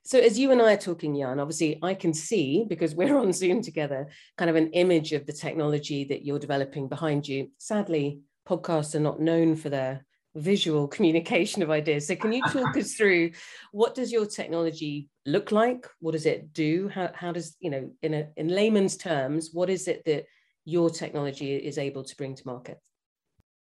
So 0.03 0.19
as 0.19 0.37
you 0.37 0.51
and 0.51 0.61
I 0.61 0.73
are 0.73 0.77
talking, 0.77 1.15
Jan, 1.15 1.39
obviously 1.39 1.79
I 1.81 1.93
can 1.93 2.13
see 2.13 2.65
because 2.67 2.95
we're 2.95 3.17
on 3.17 3.31
Zoom 3.31 3.61
together, 3.61 4.09
kind 4.37 4.49
of 4.49 4.57
an 4.57 4.71
image 4.71 5.13
of 5.13 5.25
the 5.25 5.31
technology 5.31 6.03
that 6.03 6.25
you're 6.25 6.37
developing 6.37 6.89
behind 6.89 7.25
you. 7.29 7.47
Sadly, 7.59 8.23
podcasts 8.45 8.93
are 8.93 8.99
not 8.99 9.21
known 9.21 9.55
for 9.55 9.69
their 9.69 10.05
visual 10.35 10.87
communication 10.87 11.61
of 11.61 11.69
ideas. 11.69 12.07
So 12.07 12.15
can 12.15 12.33
you 12.33 12.41
talk 12.43 12.75
us 12.77 12.93
through 12.93 13.31
what 13.71 13.95
does 13.95 14.11
your 14.11 14.25
technology 14.25 15.09
look 15.25 15.51
like? 15.51 15.87
What 15.99 16.11
does 16.11 16.25
it 16.25 16.53
do? 16.53 16.89
How, 16.89 17.09
how 17.13 17.31
does, 17.31 17.55
you 17.59 17.69
know, 17.69 17.89
in 18.01 18.13
a 18.13 18.27
in 18.37 18.47
layman's 18.47 18.97
terms, 18.97 19.49
what 19.53 19.69
is 19.69 19.87
it 19.87 20.03
that 20.05 20.25
your 20.65 20.89
technology 20.89 21.55
is 21.55 21.77
able 21.77 22.03
to 22.03 22.15
bring 22.15 22.35
to 22.35 22.43
market? 22.45 22.79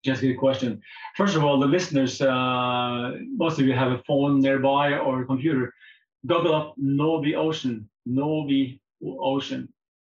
Just 0.04 0.22
a 0.22 0.26
good 0.26 0.38
question. 0.38 0.82
First 1.16 1.34
of 1.34 1.44
all, 1.44 1.58
the 1.58 1.66
listeners, 1.66 2.20
uh, 2.20 3.12
most 3.36 3.58
of 3.58 3.66
you 3.66 3.72
have 3.72 3.92
a 3.92 4.02
phone 4.06 4.40
nearby 4.40 4.98
or 4.98 5.22
a 5.22 5.26
computer. 5.26 5.72
Google 6.26 6.54
up 6.54 6.74
Novi 6.76 7.34
Ocean, 7.34 7.88
Novi 8.06 8.80
Ocean. 9.02 9.68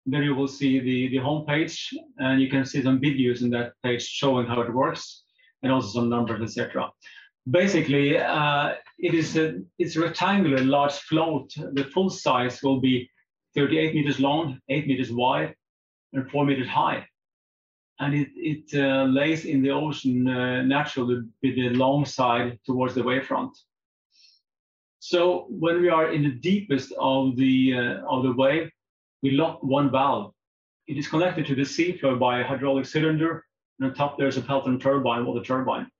There 0.07 0.23
you 0.23 0.35
will 0.35 0.49
see 0.49 0.81
the, 0.81 1.09
the 1.09 1.17
homepage 1.17 1.93
and 2.19 2.41
you 2.41 2.49
can 2.49 2.65
see 2.65 2.83
some 2.83 2.99
videos 2.99 3.43
in 3.43 3.51
that 3.51 3.73
page 3.83 4.03
showing 4.03 4.47
how 4.47 4.63
it 4.63 4.73
works 4.73 5.25
and 5.63 5.73
also 5.73 5.89
some 5.89 6.09
numbers, 6.09 6.43
etc. 6.43 6.91
Basically, 7.51 8.19
uh, 8.19 8.75
it 8.99 9.15
is 9.15 9.37
a, 9.37 9.61
it's 9.79 9.97
a 9.97 10.01
rectangular 10.01 10.63
large 10.63 10.93
float. 10.93 11.51
The 11.57 11.85
full 11.85 12.11
size 12.11 12.63
will 12.63 12.81
be 12.81 13.09
38 13.55 13.95
meters 13.95 14.21
long, 14.21 14.61
8 14.69 14.87
meters 14.87 15.11
wide, 15.13 15.55
and 16.13 16.31
4 16.31 16.45
meters 16.45 16.69
high. 16.69 17.07
And 18.01 18.15
it, 18.15 18.29
it 18.35 18.81
uh, 18.81 19.05
lays 19.05 19.45
in 19.45 19.63
the 19.63 19.71
ocean 19.71 20.29
uh, 20.29 20.63
naturally 20.63 21.23
with 21.43 21.57
the 21.57 21.71
long 21.71 22.05
side 22.05 22.59
towards 22.65 22.95
the 22.95 23.03
wavefront. 23.03 23.51
So 25.01 25.47
when 25.49 25.81
we 25.81 25.89
are 25.89 26.13
in 26.13 26.23
the 26.23 26.31
deepest 26.33 26.93
of 26.99 27.37
the 27.37 27.75
uh, 27.75 28.15
of 28.15 28.25
the 28.25 28.33
wave, 28.33 28.71
we 29.23 29.31
lock 29.33 29.63
one 29.63 29.91
valve. 29.91 30.33
It 30.87 30.97
is 30.97 31.09
connected 31.09 31.47
to 31.47 31.55
the 31.55 31.63
seafloor 31.63 32.19
by 32.19 32.41
a 32.41 32.45
hydraulic 32.45 32.87
cylinder, 32.87 33.45
and 33.79 33.91
on 33.91 33.95
top 33.95 34.19
there's 34.19 34.37
a 34.37 34.43
Pelton 34.43 34.79
turbine, 34.79 35.25
water 35.25 35.43
turbine. 35.43 35.91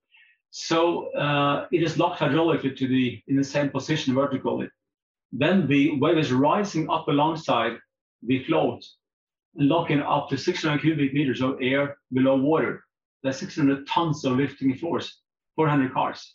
So 0.51 1.13
uh, 1.15 1.67
it 1.71 1.83
is 1.83 1.99
locked 1.99 2.21
hydraulically 2.21 2.77
to 2.77 2.89
the 2.89 3.23
in 3.29 3.37
the 3.37 3.45
same 3.45 3.71
position 3.71 4.15
vertically. 4.15 4.69
Then 5.33 5.67
the 5.67 5.99
wave 5.99 6.19
is 6.19 6.33
rising 6.33 6.89
up 6.89 7.09
alongside 7.09 7.79
the 8.23 8.43
float 8.45 8.83
and 9.57 9.69
locking 9.69 10.01
up 10.01 10.29
to 10.31 10.39
600 10.39 10.81
cubic 10.81 11.13
meters 11.13 11.43
of 11.43 11.59
air 11.61 11.99
below 12.13 12.37
water. 12.37 12.85
That's 13.23 13.39
600 13.39 13.87
tons 13.87 14.25
of 14.25 14.37
lifting 14.37 14.75
force, 14.77 15.21
400 15.57 15.93
cars. 15.93 16.35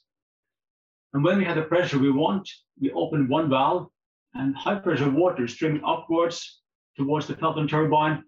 And 1.13 1.23
when 1.23 1.38
we 1.38 1.45
have 1.45 1.55
the 1.55 1.63
pressure 1.63 1.97
we 1.97 2.12
want, 2.12 2.50
we 2.79 2.91
open 2.91 3.27
one 3.27 3.50
valve 3.50 3.88
and 4.33 4.55
high 4.55 4.79
pressure 4.79 5.09
water 5.09 5.47
streaming 5.47 5.83
upwards 5.85 6.62
towards 6.97 7.27
the 7.27 7.35
Pelton 7.35 7.67
turbine, 7.67 8.23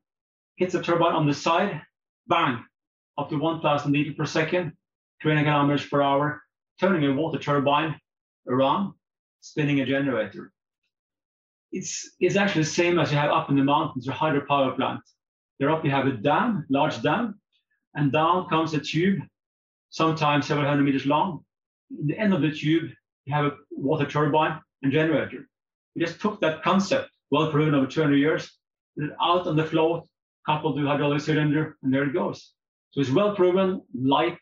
hits 0.55 0.74
the 0.74 0.81
turbine 0.81 1.13
on 1.13 1.27
the 1.27 1.34
side, 1.34 1.81
bang, 2.27 2.63
up 3.17 3.29
to 3.29 3.38
1,000 3.38 3.91
liters 3.91 4.15
per 4.15 4.25
second, 4.25 4.74
20 5.22 5.43
kilometers 5.43 5.86
per 5.86 6.01
hour, 6.01 6.41
turning 6.79 7.10
a 7.10 7.13
water 7.13 7.39
turbine 7.39 8.00
around, 8.48 8.93
spinning 9.41 9.81
a 9.81 9.86
generator. 9.86 10.51
It's, 11.72 12.12
it's 12.19 12.36
actually 12.36 12.63
the 12.63 12.69
same 12.69 13.00
as 13.00 13.12
you 13.12 13.17
have 13.17 13.31
up 13.31 13.50
in 13.50 13.55
the 13.55 13.63
mountains, 13.63 14.07
a 14.07 14.12
hydropower 14.12 14.75
plant. 14.75 15.01
There 15.60 15.69
up 15.69 15.86
you 15.86 15.91
have 15.91 16.07
a 16.07 16.12
dam, 16.12 16.65
large 16.69 17.01
dam, 17.01 17.39
and 17.95 18.12
down 18.12 18.50
comes 18.50 18.74
a 18.74 18.79
tube, 18.79 19.19
sometimes 19.89 20.48
several 20.48 20.67
hundred 20.67 20.84
meters 20.84 21.05
long, 21.05 21.45
in 21.91 22.07
the 22.07 22.17
end 22.17 22.34
of 22.34 22.41
the 22.41 22.51
tube, 22.51 22.91
you 23.25 23.34
have 23.34 23.45
a 23.45 23.57
water 23.72 24.05
turbine 24.05 24.60
and 24.84 24.91
generator. 24.91 25.48
We 25.95 26.03
just 26.03 26.19
took 26.19 26.41
that 26.41 26.63
concept, 26.63 27.10
well 27.31 27.51
proven 27.51 27.75
over 27.75 27.88
200 27.88 28.15
years, 28.15 28.57
put 28.98 29.05
it 29.05 29.15
out 29.22 29.48
on 29.48 29.55
the 29.55 29.65
float, 29.65 30.07
coupled 30.45 30.77
to 30.77 30.86
hydraulic 30.86 31.22
cylinder, 31.22 31.77
and 31.84 31.93
there 31.93 32.03
it 32.03 32.13
goes. 32.13 32.54
So 32.95 33.01
it's 33.01 33.11
well 33.11 33.35
proven, 33.35 33.81
light, 33.93 34.39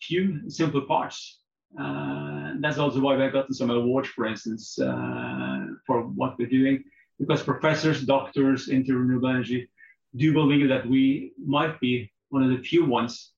few 0.00 0.48
simple 0.48 0.80
parts. 0.80 1.40
Uh, 1.78 2.54
that's 2.60 2.78
also 2.78 3.00
why 3.00 3.16
we 3.16 3.22
have 3.22 3.34
gotten 3.34 3.52
some 3.54 3.68
awards, 3.68 4.08
for 4.08 4.24
instance, 4.24 4.78
uh, 4.78 5.66
for 5.86 6.00
what 6.04 6.38
we're 6.38 6.48
doing, 6.48 6.82
because 7.20 7.42
professors, 7.42 8.02
doctors 8.02 8.68
into 8.68 8.96
renewable 8.96 9.28
energy 9.28 9.68
do 10.16 10.32
believe 10.32 10.70
that 10.70 10.88
we 10.88 11.32
might 11.44 11.78
be 11.80 12.10
one 12.30 12.42
of 12.42 12.48
the 12.48 12.62
few 12.62 12.86
ones 12.86 13.32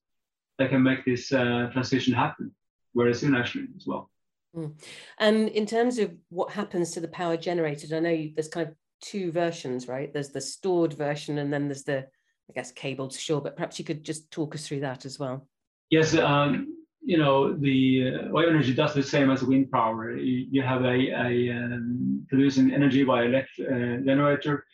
that 0.57 0.69
can 0.69 0.81
make 0.81 1.03
this 1.03 1.33
uh, 1.33 1.69
transition 1.73 2.13
happen 2.13 2.49
very 2.95 3.13
soon 3.13 3.35
actually 3.35 3.67
as 3.75 3.85
well. 3.85 4.09
Mm. 4.55 4.71
And 5.19 5.49
in 5.49 5.65
terms 5.65 5.99
of 5.99 6.15
what 6.29 6.51
happens 6.51 6.91
to 6.91 7.01
the 7.01 7.09
power 7.09 7.35
generated, 7.35 7.91
I 7.91 7.99
know 7.99 8.09
you, 8.09 8.31
there's 8.33 8.47
kind 8.47 8.69
of 8.69 8.75
two 9.01 9.33
versions, 9.33 9.89
right? 9.89 10.13
There's 10.13 10.29
the 10.29 10.39
stored 10.39 10.93
version, 10.93 11.39
and 11.39 11.51
then 11.51 11.67
there's 11.67 11.83
the, 11.83 12.07
I 12.49 12.53
guess, 12.53 12.71
cable 12.71 13.07
to 13.07 13.19
shore. 13.19 13.41
But 13.41 13.55
perhaps 13.55 13.79
you 13.79 13.85
could 13.85 14.03
just 14.03 14.31
talk 14.31 14.55
us 14.55 14.67
through 14.67 14.81
that 14.81 15.05
as 15.05 15.19
well. 15.19 15.47
Yes, 15.89 16.15
um, 16.15 16.73
you 17.01 17.17
know 17.17 17.53
the 17.53 18.13
uh, 18.15 18.31
wave 18.31 18.49
energy 18.49 18.73
does 18.73 18.93
the 18.93 19.03
same 19.03 19.29
as 19.29 19.43
wind 19.43 19.71
power. 19.71 20.15
You, 20.15 20.47
you 20.51 20.61
have 20.61 20.83
a, 20.83 21.11
a 21.11 21.51
um, 21.51 22.25
producing 22.29 22.73
energy 22.73 23.03
by 23.03 23.25
electric 23.25 23.67
uh, 23.67 24.05
generator, 24.05 24.65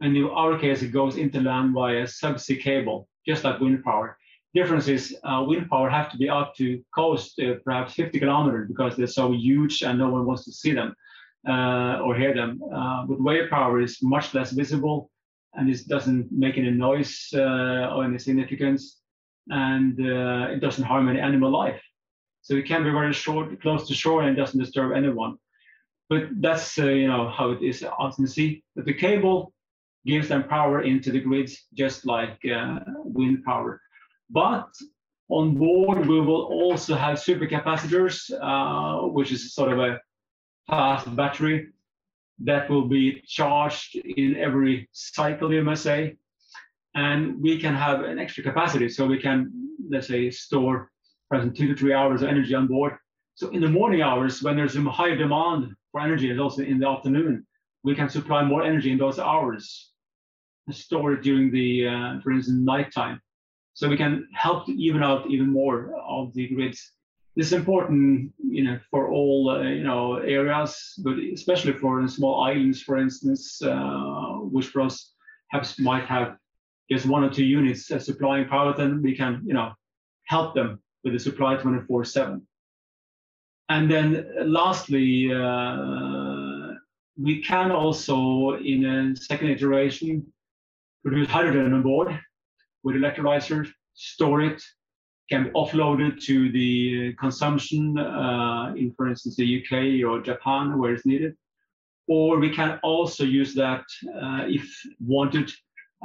and 0.00 0.16
in 0.16 0.24
our 0.24 0.58
case, 0.58 0.82
it 0.82 0.88
goes 0.88 1.16
into 1.16 1.40
land 1.40 1.74
via 1.74 2.04
subsea 2.04 2.60
cable, 2.60 3.08
just 3.26 3.44
like 3.44 3.60
wind 3.60 3.84
power 3.84 4.18
difference 4.54 4.88
is 4.88 5.16
uh, 5.24 5.44
wind 5.46 5.68
power 5.68 5.88
have 5.90 6.10
to 6.10 6.16
be 6.16 6.28
up 6.28 6.54
to 6.56 6.82
coast 6.94 7.38
uh, 7.40 7.54
perhaps 7.64 7.94
50 7.94 8.18
kilometers 8.18 8.68
because 8.68 8.96
they're 8.96 9.06
so 9.06 9.32
huge 9.32 9.82
and 9.82 9.98
no 9.98 10.08
one 10.08 10.24
wants 10.24 10.44
to 10.44 10.52
see 10.52 10.72
them 10.72 10.94
uh, 11.48 12.00
or 12.04 12.16
hear 12.16 12.34
them. 12.34 12.60
Uh, 12.74 13.04
but 13.06 13.20
wave 13.20 13.50
power 13.50 13.80
is 13.80 13.98
much 14.02 14.34
less 14.34 14.50
visible 14.52 15.10
and 15.54 15.70
it 15.70 15.86
doesn't 15.88 16.30
make 16.30 16.58
any 16.58 16.70
noise 16.70 17.28
uh, 17.34 17.92
or 17.92 18.04
any 18.04 18.18
significance 18.18 19.00
and 19.50 19.98
uh, 20.00 20.48
it 20.50 20.60
doesn't 20.60 20.84
harm 20.84 21.08
any 21.08 21.20
animal 21.20 21.50
life. 21.50 21.80
So 22.42 22.54
it 22.54 22.66
can 22.66 22.84
be 22.84 22.90
very 22.90 23.12
short, 23.12 23.60
close 23.60 23.88
to 23.88 23.94
shore 23.94 24.22
and 24.22 24.36
doesn't 24.36 24.60
disturb 24.60 24.92
anyone. 24.92 25.36
But 26.08 26.28
that's 26.40 26.78
you 26.78 27.08
know 27.08 27.28
how 27.28 27.50
it 27.50 27.62
is 27.62 27.82
out 27.82 28.18
in 28.18 28.24
the 28.24 28.30
sea. 28.30 28.62
But 28.74 28.86
the 28.86 28.94
cable 28.94 29.52
gives 30.06 30.28
them 30.28 30.44
power 30.44 30.82
into 30.82 31.10
the 31.10 31.20
grids 31.20 31.66
just 31.74 32.06
like 32.06 32.38
wind 33.04 33.44
power. 33.44 33.80
But 34.30 34.68
on 35.28 35.56
board, 35.56 36.06
we 36.06 36.20
will 36.20 36.44
also 36.44 36.94
have 36.94 37.18
supercapacitors, 37.18 38.30
uh, 38.40 39.08
which 39.08 39.32
is 39.32 39.54
sort 39.54 39.72
of 39.72 39.78
a 39.78 40.00
fast 40.66 41.14
battery 41.14 41.68
that 42.44 42.70
will 42.70 42.86
be 42.86 43.22
charged 43.26 43.96
in 43.96 44.36
every 44.36 44.88
cycle, 44.92 45.52
you 45.52 45.62
must 45.62 45.82
say. 45.82 46.16
And 46.94 47.40
we 47.40 47.60
can 47.60 47.74
have 47.74 48.02
an 48.02 48.18
extra 48.18 48.42
capacity. 48.42 48.88
So 48.88 49.06
we 49.06 49.18
can, 49.18 49.52
let's 49.90 50.08
say, 50.08 50.30
store, 50.30 50.90
for 51.28 51.48
two 51.50 51.68
to 51.68 51.76
three 51.76 51.92
hours 51.92 52.22
of 52.22 52.28
energy 52.28 52.54
on 52.54 52.66
board. 52.66 52.96
So 53.34 53.50
in 53.50 53.60
the 53.60 53.68
morning 53.68 54.02
hours, 54.02 54.42
when 54.42 54.56
there's 54.56 54.76
a 54.76 54.82
higher 54.82 55.16
demand 55.16 55.74
for 55.92 56.00
energy, 56.00 56.30
and 56.30 56.40
also 56.40 56.62
in 56.62 56.78
the 56.78 56.88
afternoon, 56.88 57.46
we 57.84 57.94
can 57.94 58.08
supply 58.08 58.42
more 58.42 58.62
energy 58.62 58.90
in 58.90 58.98
those 58.98 59.18
hours 59.18 59.92
and 60.66 60.74
store 60.74 61.12
it 61.14 61.22
during 61.22 61.50
the, 61.50 61.86
uh, 61.86 62.20
for 62.20 62.32
instance, 62.32 62.58
nighttime 62.58 63.20
so 63.78 63.88
we 63.88 63.96
can 63.96 64.26
help 64.34 64.66
to 64.66 64.72
even 64.72 65.04
out 65.04 65.30
even 65.30 65.48
more 65.52 65.94
of 66.04 66.34
the 66.34 66.48
grids. 66.48 66.94
This 67.38 67.46
is 67.46 67.52
important, 67.52 68.32
you 68.42 68.64
know, 68.64 68.80
for 68.90 69.12
all 69.12 69.50
uh, 69.50 69.62
you 69.62 69.84
know 69.84 70.16
areas, 70.16 70.94
but 71.04 71.14
especially 71.32 71.72
for 71.72 72.06
small 72.08 72.42
islands, 72.42 72.82
for 72.82 72.98
instance, 72.98 73.62
uh, 73.62 74.38
which 74.54 74.66
for 74.66 74.80
us 74.80 75.14
perhaps 75.48 75.78
might 75.78 76.04
have 76.06 76.36
just 76.90 77.06
one 77.06 77.22
or 77.22 77.30
two 77.30 77.44
units 77.44 77.86
supplying 78.04 78.48
power, 78.48 78.74
then 78.76 79.00
we 79.02 79.14
can, 79.16 79.40
you 79.46 79.54
know, 79.54 79.70
help 80.24 80.56
them 80.56 80.82
with 81.04 81.12
the 81.12 81.20
supply 81.20 81.54
24/7. 81.54 82.42
And 83.68 83.88
then 83.88 84.26
lastly, 84.44 85.32
uh, 85.32 86.74
we 87.16 87.40
can 87.40 87.70
also, 87.70 88.56
in 88.56 88.84
a 88.84 89.14
second 89.14 89.50
iteration, 89.50 90.26
produce 91.04 91.28
hydrogen 91.28 91.72
on 91.72 91.82
board 91.82 92.18
with 92.82 92.96
electrolyzers, 92.96 93.68
store 93.94 94.40
it, 94.40 94.60
can 95.28 95.44
be 95.44 95.50
offloaded 95.50 96.22
to 96.24 96.50
the 96.52 97.12
consumption 97.14 97.98
uh, 97.98 98.72
in, 98.76 98.92
for 98.96 99.08
instance, 99.08 99.36
the 99.36 99.62
UK 99.62 100.08
or 100.08 100.20
Japan 100.22 100.78
where 100.78 100.94
it's 100.94 101.06
needed. 101.06 101.36
Or 102.06 102.38
we 102.38 102.54
can 102.54 102.78
also 102.82 103.24
use 103.24 103.54
that 103.54 103.84
uh, 104.06 104.44
if 104.46 104.66
wanted 104.98 105.50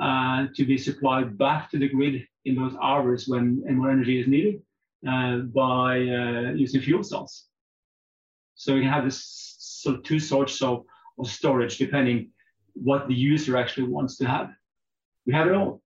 uh, 0.02 0.48
to 0.56 0.66
be 0.66 0.78
supplied 0.78 1.38
back 1.38 1.72
to 1.72 1.78
the 1.78 1.88
grid 1.88 2.28
in 2.46 2.56
those 2.56 2.76
hours 2.82 3.28
when 3.28 3.64
more 3.78 3.92
energy 3.92 4.20
is 4.20 4.28
needed 4.28 4.62
uh, 5.08 5.38
by 5.38 6.00
uh, 6.00 6.52
using 6.54 6.82
fuel 6.82 7.04
cells. 7.04 7.46
So 8.56 8.74
we 8.74 8.82
can 8.82 8.90
have 8.90 9.06
this 9.06 9.24
sort 9.60 9.98
of 9.98 10.04
two 10.04 10.20
sorts 10.20 10.62
of, 10.62 10.84
of 11.20 11.28
storage 11.28 11.78
depending 11.78 12.32
what 12.74 13.08
the 13.08 13.14
user 13.14 13.56
actually 13.56 13.88
wants 13.88 14.18
to 14.18 14.26
have. 14.26 14.50
We 15.26 15.34
have 15.34 15.48
it 15.48 15.54
all. 15.54 15.83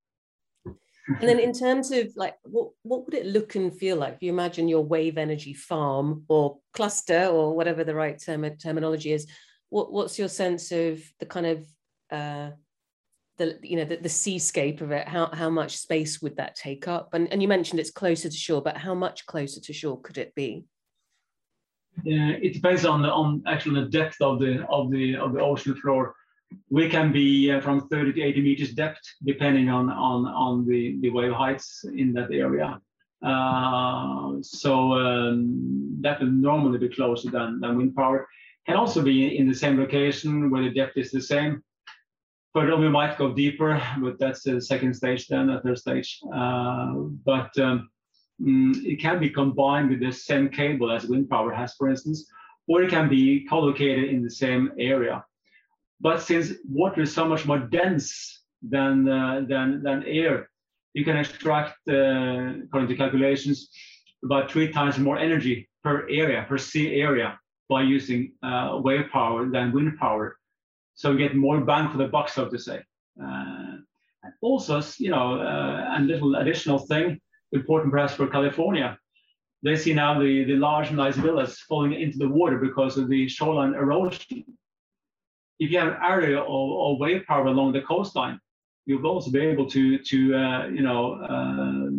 And 1.07 1.29
then 1.29 1.39
in 1.39 1.53
terms 1.53 1.91
of 1.91 2.11
like 2.15 2.35
what 2.43 2.71
what 2.83 3.05
would 3.05 3.13
it 3.13 3.25
look 3.25 3.55
and 3.55 3.73
feel 3.73 3.97
like? 3.97 4.15
If 4.15 4.23
you 4.23 4.31
imagine 4.31 4.67
your 4.67 4.83
wave 4.83 5.17
energy 5.17 5.53
farm 5.53 6.23
or 6.27 6.57
cluster 6.73 7.27
or 7.27 7.55
whatever 7.55 7.83
the 7.83 7.95
right 7.95 8.21
term, 8.21 8.45
terminology 8.57 9.13
is 9.13 9.25
what 9.69 9.91
what's 9.91 10.19
your 10.19 10.27
sense 10.27 10.71
of 10.71 11.01
the 11.19 11.25
kind 11.25 11.45
of 11.45 11.65
uh, 12.11 12.51
the 13.37 13.57
you 13.63 13.77
know 13.77 13.85
the, 13.85 13.97
the 13.97 14.09
seascape 14.09 14.81
of 14.81 14.91
it? 14.91 15.07
How 15.07 15.27
how 15.27 15.49
much 15.49 15.77
space 15.77 16.21
would 16.21 16.35
that 16.37 16.55
take 16.55 16.89
up? 16.89 17.13
And 17.13 17.31
and 17.31 17.41
you 17.41 17.47
mentioned 17.47 17.79
it's 17.79 17.91
closer 17.91 18.29
to 18.29 18.35
shore 18.35 18.61
but 18.61 18.77
how 18.77 18.93
much 18.93 19.25
closer 19.25 19.61
to 19.61 19.73
shore 19.73 20.01
could 20.01 20.17
it 20.17 20.35
be? 20.35 20.65
Yeah 22.03 22.31
it 22.31 22.53
depends 22.53 22.85
on 22.85 23.01
the 23.01 23.11
on 23.11 23.43
actually 23.47 23.81
the 23.81 23.89
depth 23.89 24.17
of 24.19 24.39
the 24.39 24.67
of 24.69 24.91
the 24.91 25.15
of 25.15 25.33
the 25.33 25.39
ocean 25.39 25.75
floor 25.75 26.15
we 26.69 26.89
can 26.89 27.11
be 27.11 27.51
uh, 27.51 27.61
from 27.61 27.87
30 27.87 28.13
to 28.13 28.21
80 28.21 28.41
meters 28.41 28.73
depth 28.73 29.01
depending 29.23 29.69
on 29.69 29.89
on 29.89 30.25
on 30.25 30.67
the 30.67 30.97
the 31.01 31.09
wave 31.09 31.33
heights 31.33 31.85
in 31.95 32.13
that 32.13 32.31
area 32.31 32.79
uh, 33.23 34.33
so 34.41 34.93
um, 34.93 35.97
that 36.01 36.19
will 36.19 36.27
normally 36.27 36.77
be 36.77 36.89
closer 36.89 37.29
than, 37.31 37.59
than 37.59 37.77
wind 37.77 37.95
power 37.95 38.27
can 38.65 38.75
also 38.75 39.01
be 39.01 39.37
in 39.37 39.47
the 39.47 39.55
same 39.55 39.79
location 39.79 40.49
where 40.51 40.63
the 40.63 40.73
depth 40.73 40.97
is 40.97 41.11
the 41.11 41.21
same 41.21 41.63
but 42.57 42.79
we 42.79 42.89
might 42.89 43.19
go 43.19 43.31
deeper, 43.31 43.79
but 43.99 44.17
that's 44.17 44.41
the 44.41 44.59
second 44.59 44.95
stage 44.95 45.27
then, 45.27 45.45
the 45.45 45.59
third 45.59 45.77
stage. 45.77 46.19
Uh, 46.33 46.93
but 47.23 47.55
um, 47.59 47.87
mm, 48.41 48.75
it 48.83 48.99
can 48.99 49.19
be 49.19 49.29
combined 49.29 49.91
with 49.91 49.99
the 49.99 50.11
same 50.11 50.49
cable 50.49 50.91
as 50.91 51.05
wind 51.05 51.29
power 51.29 51.53
has, 51.53 51.75
for 51.75 51.87
instance, 51.87 52.25
or 52.67 52.81
it 52.81 52.89
can 52.89 53.09
be 53.09 53.45
collocated 53.45 54.09
in 54.09 54.23
the 54.23 54.29
same 54.29 54.71
area. 54.79 55.23
But 55.99 56.21
since 56.21 56.53
water 56.69 57.01
is 57.01 57.13
so 57.13 57.27
much 57.27 57.45
more 57.45 57.59
dense 57.59 58.43
than, 58.61 59.09
uh, 59.09 59.41
than, 59.47 59.81
than 59.83 60.03
air, 60.05 60.49
you 60.93 61.03
can 61.03 61.17
extract, 61.17 61.75
uh, 61.89 62.63
according 62.65 62.89
to 62.89 62.95
calculations, 62.95 63.69
about 64.23 64.51
three 64.51 64.71
times 64.71 64.97
more 64.97 65.17
energy 65.17 65.69
per 65.83 66.07
area, 66.09 66.45
per 66.47 66.57
sea 66.57 66.95
area, 67.01 67.39
by 67.69 67.81
using 67.81 68.31
uh, 68.43 68.79
wave 68.81 69.09
power 69.11 69.49
than 69.49 69.71
wind 69.73 69.97
power 69.99 70.37
so 70.97 71.11
you 71.11 71.17
get 71.19 71.35
more 71.35 71.61
bang 71.61 71.89
for 71.91 71.97
the 71.97 72.07
buck, 72.07 72.27
so 72.27 72.49
to 72.49 72.57
say. 72.57 72.81
Uh, 73.21 73.77
and 74.23 74.33
also, 74.41 74.81
you 74.97 75.11
know, 75.11 75.39
uh, 75.39 75.95
a 75.95 76.01
little 76.01 76.35
additional 76.35 76.79
thing, 76.79 77.21
important 77.51 77.93
perhaps 77.93 78.13
for 78.13 78.27
California, 78.27 78.97
they 79.61 79.75
see 79.75 79.93
now 79.93 80.19
the, 80.19 80.43
the 80.45 80.55
large 80.55 80.91
nice 80.91 81.15
villas 81.15 81.59
falling 81.69 81.93
into 81.93 82.17
the 82.17 82.27
water 82.27 82.57
because 82.57 82.97
of 82.97 83.09
the 83.09 83.27
shoreline 83.27 83.75
erosion. 83.75 84.43
If 85.59 85.71
you 85.71 85.79
have 85.79 85.89
an 85.89 85.99
area 86.03 86.39
of, 86.39 86.99
wave 86.99 87.25
power 87.25 87.47
along 87.47 87.73
the 87.73 87.81
coastline, 87.81 88.39
you'll 88.85 89.05
also 89.05 89.31
be 89.31 89.39
able 89.39 89.69
to, 89.69 89.97
to 89.97 90.35
uh, 90.35 90.67
you 90.67 90.81
know, 90.81 91.13
uh, 91.15 91.89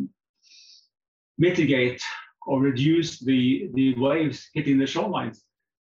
mitigate 1.36 2.02
or 2.46 2.60
reduce 2.60 3.18
the, 3.18 3.68
the 3.74 3.94
waves 3.94 4.48
hitting 4.54 4.78
the 4.78 4.84
shorelines. 4.84 5.38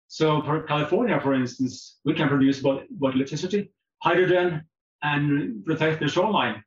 So 0.07 0.41
for 0.41 0.63
California, 0.63 1.19
for 1.19 1.33
instance, 1.33 1.99
we 2.05 2.13
can 2.13 2.27
produce 2.27 2.59
both, 2.59 2.83
both 2.89 3.15
electricity, 3.15 3.71
hydrogen, 4.01 4.63
and 5.03 5.63
protect 5.65 5.99
the 5.99 6.07
shoreline. 6.07 6.63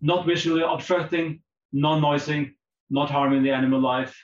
Not 0.00 0.26
visually 0.26 0.62
obstructing, 0.62 1.42
non-noising, 1.72 2.54
not 2.90 3.10
harming 3.10 3.42
the 3.42 3.50
animal 3.50 3.80
life 3.80 4.16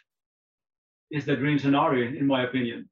is 1.11 1.25
the 1.25 1.37
dream 1.37 1.59
scenario, 1.59 2.09
in 2.19 2.27
my 2.27 2.45
opinion. 2.45 2.89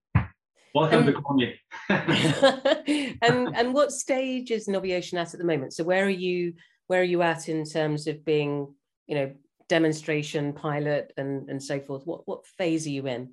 Welcome 0.76 1.08
and, 1.08 1.16
to 1.16 1.22
Connie. 1.22 1.58
and 3.22 3.56
and 3.56 3.72
what 3.72 3.92
stage 3.92 4.50
is 4.50 4.68
Noviocean 4.68 5.18
at 5.18 5.32
at 5.32 5.40
the 5.40 5.46
moment? 5.46 5.72
So 5.72 5.82
where 5.84 6.04
are 6.04 6.10
you 6.10 6.52
where 6.88 7.00
are 7.00 7.12
you 7.14 7.22
at 7.22 7.48
in 7.48 7.64
terms 7.64 8.06
of 8.06 8.22
being, 8.26 8.74
you 9.06 9.14
know, 9.14 9.32
demonstration, 9.70 10.52
pilot, 10.52 11.14
and 11.16 11.48
and 11.48 11.62
so 11.62 11.80
forth? 11.80 12.06
What 12.06 12.28
what 12.28 12.46
phase 12.58 12.86
are 12.86 12.90
you 12.90 13.06
in? 13.06 13.30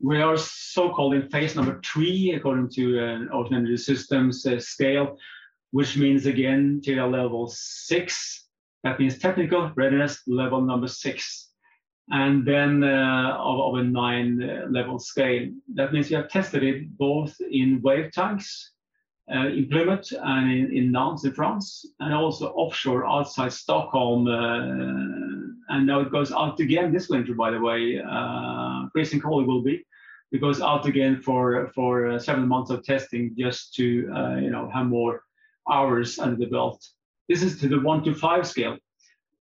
We 0.00 0.22
are 0.22 0.36
so-called 0.36 1.14
in 1.14 1.28
phase 1.28 1.56
number 1.56 1.80
three, 1.84 2.34
according 2.36 2.70
to 2.76 3.00
an 3.00 3.28
uh, 3.32 3.34
Ocean 3.34 3.56
Energy 3.56 3.76
Systems 3.76 4.46
uh, 4.46 4.60
scale, 4.60 5.18
which 5.72 5.96
means 5.96 6.26
again 6.26 6.80
TRL 6.86 7.10
level 7.10 7.48
six. 7.52 8.46
That 8.84 9.00
means 9.00 9.18
technical 9.18 9.72
readiness 9.74 10.22
level 10.28 10.60
number 10.60 10.86
six. 10.86 11.49
And 12.10 12.44
then 12.44 12.82
uh, 12.82 13.36
of, 13.38 13.60
of, 13.60 13.74
a 13.80 13.84
nine 13.84 14.42
uh, 14.42 14.66
level 14.68 14.98
scale. 14.98 15.48
That 15.74 15.92
means 15.92 16.10
we 16.10 16.16
have 16.16 16.28
tested 16.28 16.64
it 16.64 16.96
both 16.98 17.40
in 17.40 17.80
wave 17.82 18.10
tanks, 18.12 18.72
uh, 19.32 19.46
in 19.46 19.68
Plymouth 19.68 20.12
and 20.20 20.50
in, 20.50 20.76
in 20.76 20.92
Nantes 20.92 21.24
in 21.24 21.32
France, 21.32 21.86
and 22.00 22.12
also 22.12 22.48
offshore 22.48 23.06
outside 23.06 23.52
Stockholm. 23.52 24.26
Uh, 24.26 25.74
and 25.74 25.86
now 25.86 26.00
it 26.00 26.10
goes 26.10 26.32
out 26.32 26.58
again 26.58 26.92
this 26.92 27.08
winter, 27.08 27.34
by 27.34 27.52
the 27.52 27.60
way. 27.60 28.00
Uh, 28.04 28.88
freezing 28.92 29.22
will 29.24 29.62
be 29.62 29.84
it 30.32 30.40
goes 30.40 30.60
out 30.60 30.86
again 30.86 31.20
for 31.20 31.70
for 31.74 32.08
uh, 32.08 32.18
seven 32.18 32.46
months 32.48 32.70
of 32.70 32.84
testing 32.84 33.34
just 33.38 33.74
to 33.74 33.84
you 33.84 34.50
know 34.50 34.68
have 34.72 34.86
more 34.86 35.22
hours 35.70 36.18
under 36.18 36.36
the 36.36 36.46
belt. 36.46 36.84
This 37.28 37.42
is 37.42 37.60
to 37.60 37.68
the 37.68 37.78
one 37.78 38.02
to 38.02 38.14
five 38.14 38.46
scale. 38.46 38.76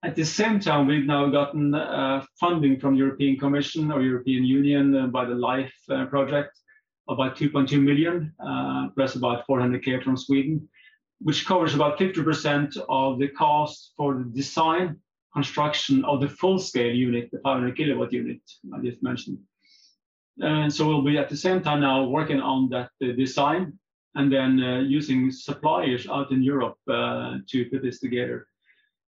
At 0.04 0.16
the 0.16 0.26
same 0.26 0.60
time, 0.60 0.86
we've 0.86 1.08
now 1.08 1.28
gotten 1.28 1.74
uh, 1.74 2.24
funding 2.40 2.80
from 2.80 2.94
European 2.94 3.38
Commission 3.38 3.92
or 3.92 4.02
European 4.02 4.44
Union 4.44 4.96
uh, 4.96 5.08
by 5.08 5.26
the 5.26 5.34
LIFE 5.34 5.74
uh, 5.90 6.06
project, 6.06 6.60
about 7.10 7.36
2.2 7.36 7.82
million, 7.82 8.32
uh, 8.40 8.90
plus 8.96 9.16
about 9.16 9.48
400k 9.48 10.04
from 10.04 10.16
Sweden, 10.16 10.70
which 11.20 11.48
covers 11.48 11.74
about 11.74 11.98
50% 11.98 12.78
of 12.90 13.18
the 13.18 13.30
cost 13.30 13.94
for 13.98 14.20
the 14.20 14.26
design, 14.26 14.98
construction 15.34 16.06
of 16.06 16.22
the 16.22 16.30
full-scale 16.30 16.94
unit, 16.94 17.30
the 17.32 17.40
500 17.40 17.76
kilowatt 17.76 18.14
unit 18.14 18.42
I 18.76 18.80
just 18.80 19.02
mentioned. 19.02 19.40
And 20.40 20.72
so 20.72 20.88
we'll 20.88 21.02
be 21.04 21.18
at 21.18 21.30
the 21.30 21.38
same 21.38 21.64
time 21.64 21.82
now 21.82 22.06
working 22.06 22.40
on 22.40 22.70
that 22.70 22.92
uh, 23.04 23.14
design 23.14 23.80
and 24.14 24.32
then 24.32 24.64
uh, 24.64 24.80
using 24.82 25.32
suppliers 25.32 26.08
out 26.08 26.32
in 26.32 26.44
Europe 26.44 26.78
to 26.88 27.66
put 27.72 27.82
this 27.82 28.00
together. 28.00 28.48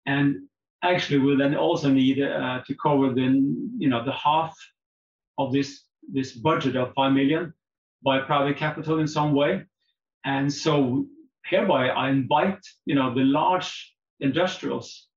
And 0.06 0.50
actually, 0.84 1.20
we'll 1.20 1.38
then 1.38 1.56
also 1.56 1.90
need 1.90 2.22
uh, 2.22 2.62
to 2.66 2.76
cover 2.76 3.14
the, 3.14 3.22
you 3.78 3.90
know, 3.90 4.04
the 4.04 4.12
half 4.12 4.56
of 5.38 5.52
this 5.52 5.84
this 6.12 6.34
budget 6.34 6.76
of 6.76 6.94
five 6.94 7.14
million 7.14 7.54
by 8.04 8.20
private 8.20 8.58
capital 8.58 9.00
in 9.00 9.08
some 9.08 9.34
way. 9.34 9.64
And 10.26 10.52
so 10.52 11.06
hereby, 11.46 11.88
I 11.90 12.10
invite 12.10 12.60
you 12.86 12.96
know 12.96 13.14
the 13.14 13.24
large 13.24 13.96
industrials, 14.20 15.08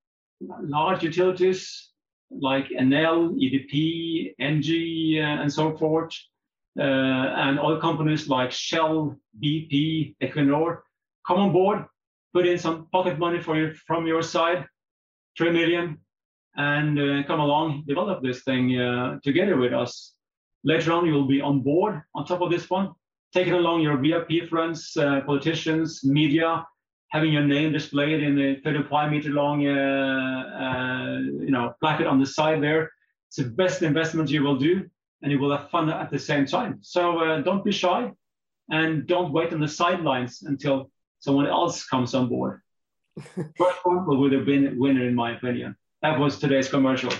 large 0.40 1.02
utilities, 1.02 1.90
like 2.30 2.68
Enel, 2.68 3.34
EDP, 3.36 4.34
Engie, 4.40 5.18
uh, 5.18 5.42
and 5.42 5.52
so 5.52 5.76
forth, 5.76 6.12
uh, 6.78 6.82
and 6.82 7.58
oil 7.58 7.80
companies 7.80 8.28
like 8.28 8.50
Shell, 8.50 9.16
BP, 9.42 10.16
Equinor, 10.22 10.78
come 11.26 11.38
on 11.38 11.52
board, 11.52 11.84
put 12.32 12.46
in 12.46 12.58
some 12.58 12.88
pocket 12.92 13.18
money 13.18 13.40
for 13.40 13.56
you 13.56 13.74
from 13.86 14.06
your 14.06 14.22
side, 14.22 14.66
three 15.36 15.50
million, 15.50 15.98
and 16.56 16.98
uh, 16.98 17.26
come 17.26 17.40
along, 17.40 17.84
develop 17.86 18.22
this 18.22 18.42
thing 18.42 18.78
uh, 18.78 19.18
together 19.22 19.56
with 19.56 19.72
us. 19.72 20.14
Later 20.64 20.92
on, 20.92 21.06
you'll 21.06 21.26
be 21.26 21.40
on 21.40 21.60
board 21.60 22.02
on 22.14 22.24
top 22.24 22.40
of 22.40 22.50
this 22.50 22.68
one, 22.68 22.92
taking 23.32 23.52
along 23.52 23.82
your 23.82 23.96
VIP 23.98 24.48
friends, 24.48 24.96
uh, 24.96 25.20
politicians, 25.20 26.02
media, 26.04 26.66
having 27.10 27.32
your 27.32 27.44
name 27.44 27.72
displayed 27.72 28.22
in 28.22 28.38
a 28.38 28.60
35 28.62 29.10
meter 29.10 29.30
long, 29.30 29.66
uh, 29.66 29.70
uh, 29.70 31.18
you 31.18 31.50
know, 31.50 31.74
placard 31.80 32.06
on 32.06 32.18
the 32.18 32.26
side 32.26 32.62
there. 32.62 32.90
It's 33.28 33.36
the 33.36 33.44
best 33.44 33.82
investment 33.82 34.30
you 34.30 34.42
will 34.42 34.56
do, 34.56 34.88
and 35.22 35.30
you 35.30 35.38
will 35.38 35.56
have 35.56 35.70
fun 35.70 35.90
at 35.90 36.10
the 36.10 36.18
same 36.18 36.46
time. 36.46 36.78
So 36.80 37.18
uh, 37.18 37.40
don't 37.42 37.64
be 37.64 37.72
shy, 37.72 38.10
and 38.70 39.06
don't 39.06 39.32
wait 39.32 39.52
on 39.52 39.60
the 39.60 39.68
sidelines 39.68 40.42
until 40.42 40.90
someone 41.20 41.46
else 41.46 41.84
comes 41.86 42.14
on 42.14 42.28
board. 42.28 42.60
First 43.34 43.78
one 43.84 44.06
would 44.06 44.32
have 44.32 44.44
been 44.44 44.66
a 44.66 44.74
winner 44.74 45.06
in 45.06 45.14
my 45.14 45.36
opinion. 45.36 45.76
That 46.02 46.18
was 46.18 46.38
today's 46.38 46.68
commercial. 46.68 47.12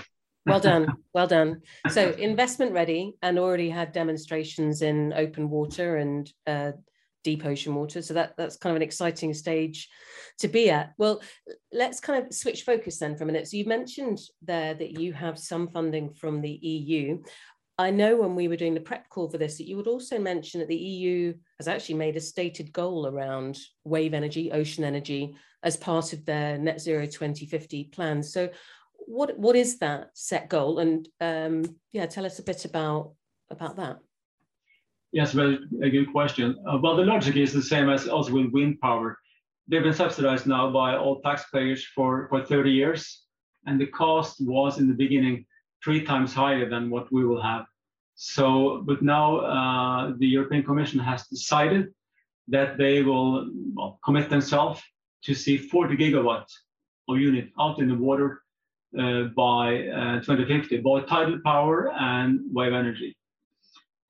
well 0.45 0.59
done, 0.59 0.87
well 1.13 1.27
done. 1.27 1.61
So 1.89 2.11
investment 2.11 2.73
ready 2.73 3.15
and 3.21 3.39
already 3.39 3.69
had 3.69 3.91
demonstrations 3.91 4.81
in 4.81 5.13
open 5.13 5.49
water 5.49 5.97
and 5.97 6.31
uh, 6.45 6.73
deep 7.23 7.45
ocean 7.45 7.75
water. 7.75 8.01
So 8.01 8.13
that 8.13 8.35
that's 8.37 8.57
kind 8.57 8.71
of 8.71 8.77
an 8.77 8.87
exciting 8.87 9.33
stage 9.33 9.89
to 10.39 10.47
be 10.47 10.69
at. 10.69 10.93
Well, 10.97 11.21
let's 11.73 11.99
kind 11.99 12.23
of 12.23 12.33
switch 12.33 12.63
focus 12.63 12.99
then 12.99 13.17
for 13.17 13.23
a 13.23 13.27
minute. 13.27 13.47
So 13.47 13.57
you 13.57 13.65
mentioned 13.65 14.19
there 14.41 14.73
that 14.75 14.99
you 14.99 15.13
have 15.13 15.39
some 15.39 15.67
funding 15.67 16.13
from 16.13 16.41
the 16.41 16.51
EU. 16.51 17.21
I 17.79 17.91
know 17.91 18.15
when 18.15 18.33
we 18.35 18.47
were 18.47 18.55
doing 18.55 18.73
the 18.73 18.79
prep 18.79 19.09
call 19.09 19.29
for 19.29 19.37
this 19.37 19.57
that 19.57 19.67
you 19.67 19.77
would 19.77 19.87
also 19.87 20.17
mention 20.17 20.59
that 20.59 20.69
the 20.69 20.75
EU 20.75 21.33
has 21.59 21.67
actually 21.67 21.95
made 21.95 22.15
a 22.15 22.21
stated 22.21 22.71
goal 22.73 23.07
around 23.07 23.59
wave 23.83 24.13
energy, 24.13 24.51
ocean 24.51 24.83
energy, 24.83 25.35
as 25.67 25.75
part 25.75 26.13
of 26.13 26.25
their 26.25 26.57
net 26.57 26.79
zero 26.79 27.05
2050 27.05 27.83
plan. 27.95 28.23
So, 28.23 28.49
what 29.05 29.37
what 29.37 29.55
is 29.55 29.77
that 29.79 30.09
set 30.13 30.49
goal? 30.49 30.79
And 30.79 31.07
um, 31.21 31.75
yeah, 31.91 32.05
tell 32.05 32.25
us 32.25 32.39
a 32.39 32.43
bit 32.43 32.65
about 32.65 33.13
about 33.51 33.75
that. 33.75 33.97
Yes, 35.11 35.33
very 35.33 35.59
a 35.83 35.89
good 35.89 36.11
question. 36.11 36.55
Uh, 36.67 36.77
well, 36.81 36.95
the 36.95 37.03
logic 37.03 37.35
is 37.35 37.53
the 37.53 37.61
same 37.61 37.89
as 37.89 38.07
also 38.07 38.31
with 38.33 38.51
wind 38.51 38.79
power. 38.81 39.17
They've 39.67 39.83
been 39.83 39.93
subsidized 39.93 40.47
now 40.47 40.71
by 40.71 40.95
all 40.95 41.21
taxpayers 41.21 41.85
for, 41.95 42.27
for 42.29 42.45
30 42.45 42.71
years, 42.71 43.23
and 43.65 43.79
the 43.79 43.87
cost 43.87 44.37
was 44.39 44.79
in 44.79 44.87
the 44.87 44.93
beginning 44.93 45.45
three 45.83 46.03
times 46.05 46.33
higher 46.33 46.69
than 46.69 46.89
what 46.89 47.11
we 47.11 47.25
will 47.25 47.41
have. 47.41 47.65
So, 48.15 48.83
but 48.85 49.01
now 49.01 49.39
uh, 49.39 50.13
the 50.17 50.27
European 50.27 50.63
Commission 50.63 50.99
has 50.99 51.27
decided 51.27 51.93
that 52.47 52.77
they 52.77 53.01
will 53.01 53.49
well, 53.75 53.99
commit 54.05 54.29
themselves 54.29 54.81
to 55.27 55.35
see 55.35 55.57
40 55.57 55.97
gigawatts 55.97 56.53
of 57.09 57.17
unit 57.19 57.49
out 57.59 57.79
in 57.79 57.89
the 57.89 57.95
water 57.95 58.41
uh, 58.97 59.23
by 59.35 59.87
uh, 59.89 60.21
2050, 60.21 60.77
both 60.77 61.05
tidal 61.07 61.39
power 61.43 61.91
and 61.91 62.39
wave 62.51 62.73
energy. 62.73 63.15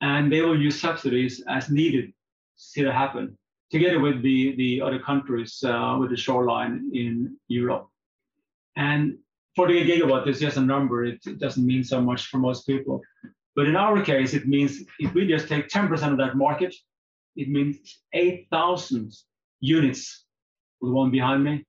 And 0.01 0.32
they 0.32 0.41
will 0.41 0.60
use 0.60 0.80
subsidies 0.80 1.43
as 1.49 1.71
needed 1.71 2.06
to 2.08 2.13
see 2.56 2.84
that 2.84 2.93
happen, 2.93 3.36
together 3.71 3.99
with 3.99 4.21
the, 4.21 4.56
the 4.58 4.80
other 4.80 4.99
countries 4.99 5.63
uh, 5.65 5.97
with 5.99 6.12
the 6.12 6.17
shoreline 6.17 6.91
in 6.93 7.36
Europe. 7.47 7.88
And 8.75 9.17
40 9.56 9.86
gigawatt 9.88 10.27
is 10.27 10.39
just 10.39 10.58
a 10.58 10.62
number. 10.62 11.03
It, 11.03 11.19
it 11.25 11.39
doesn't 11.39 11.65
mean 11.65 11.84
so 11.84 11.99
much 11.99 12.27
for 12.27 12.38
most 12.38 12.67
people. 12.67 13.01
But 13.56 13.67
in 13.67 13.75
our 13.75 14.03
case, 14.03 14.36
it 14.36 14.47
means 14.47 14.84
if 14.99 15.15
we 15.15 15.27
just 15.27 15.47
take 15.47 15.67
10% 15.67 16.12
of 16.12 16.17
that 16.19 16.38
market, 16.38 16.75
it 17.36 17.49
means 17.49 17.77
8,000 18.13 19.12
units, 19.62 20.26
the 20.81 20.89
one 20.89 21.11
behind 21.11 21.43
me. 21.43 21.65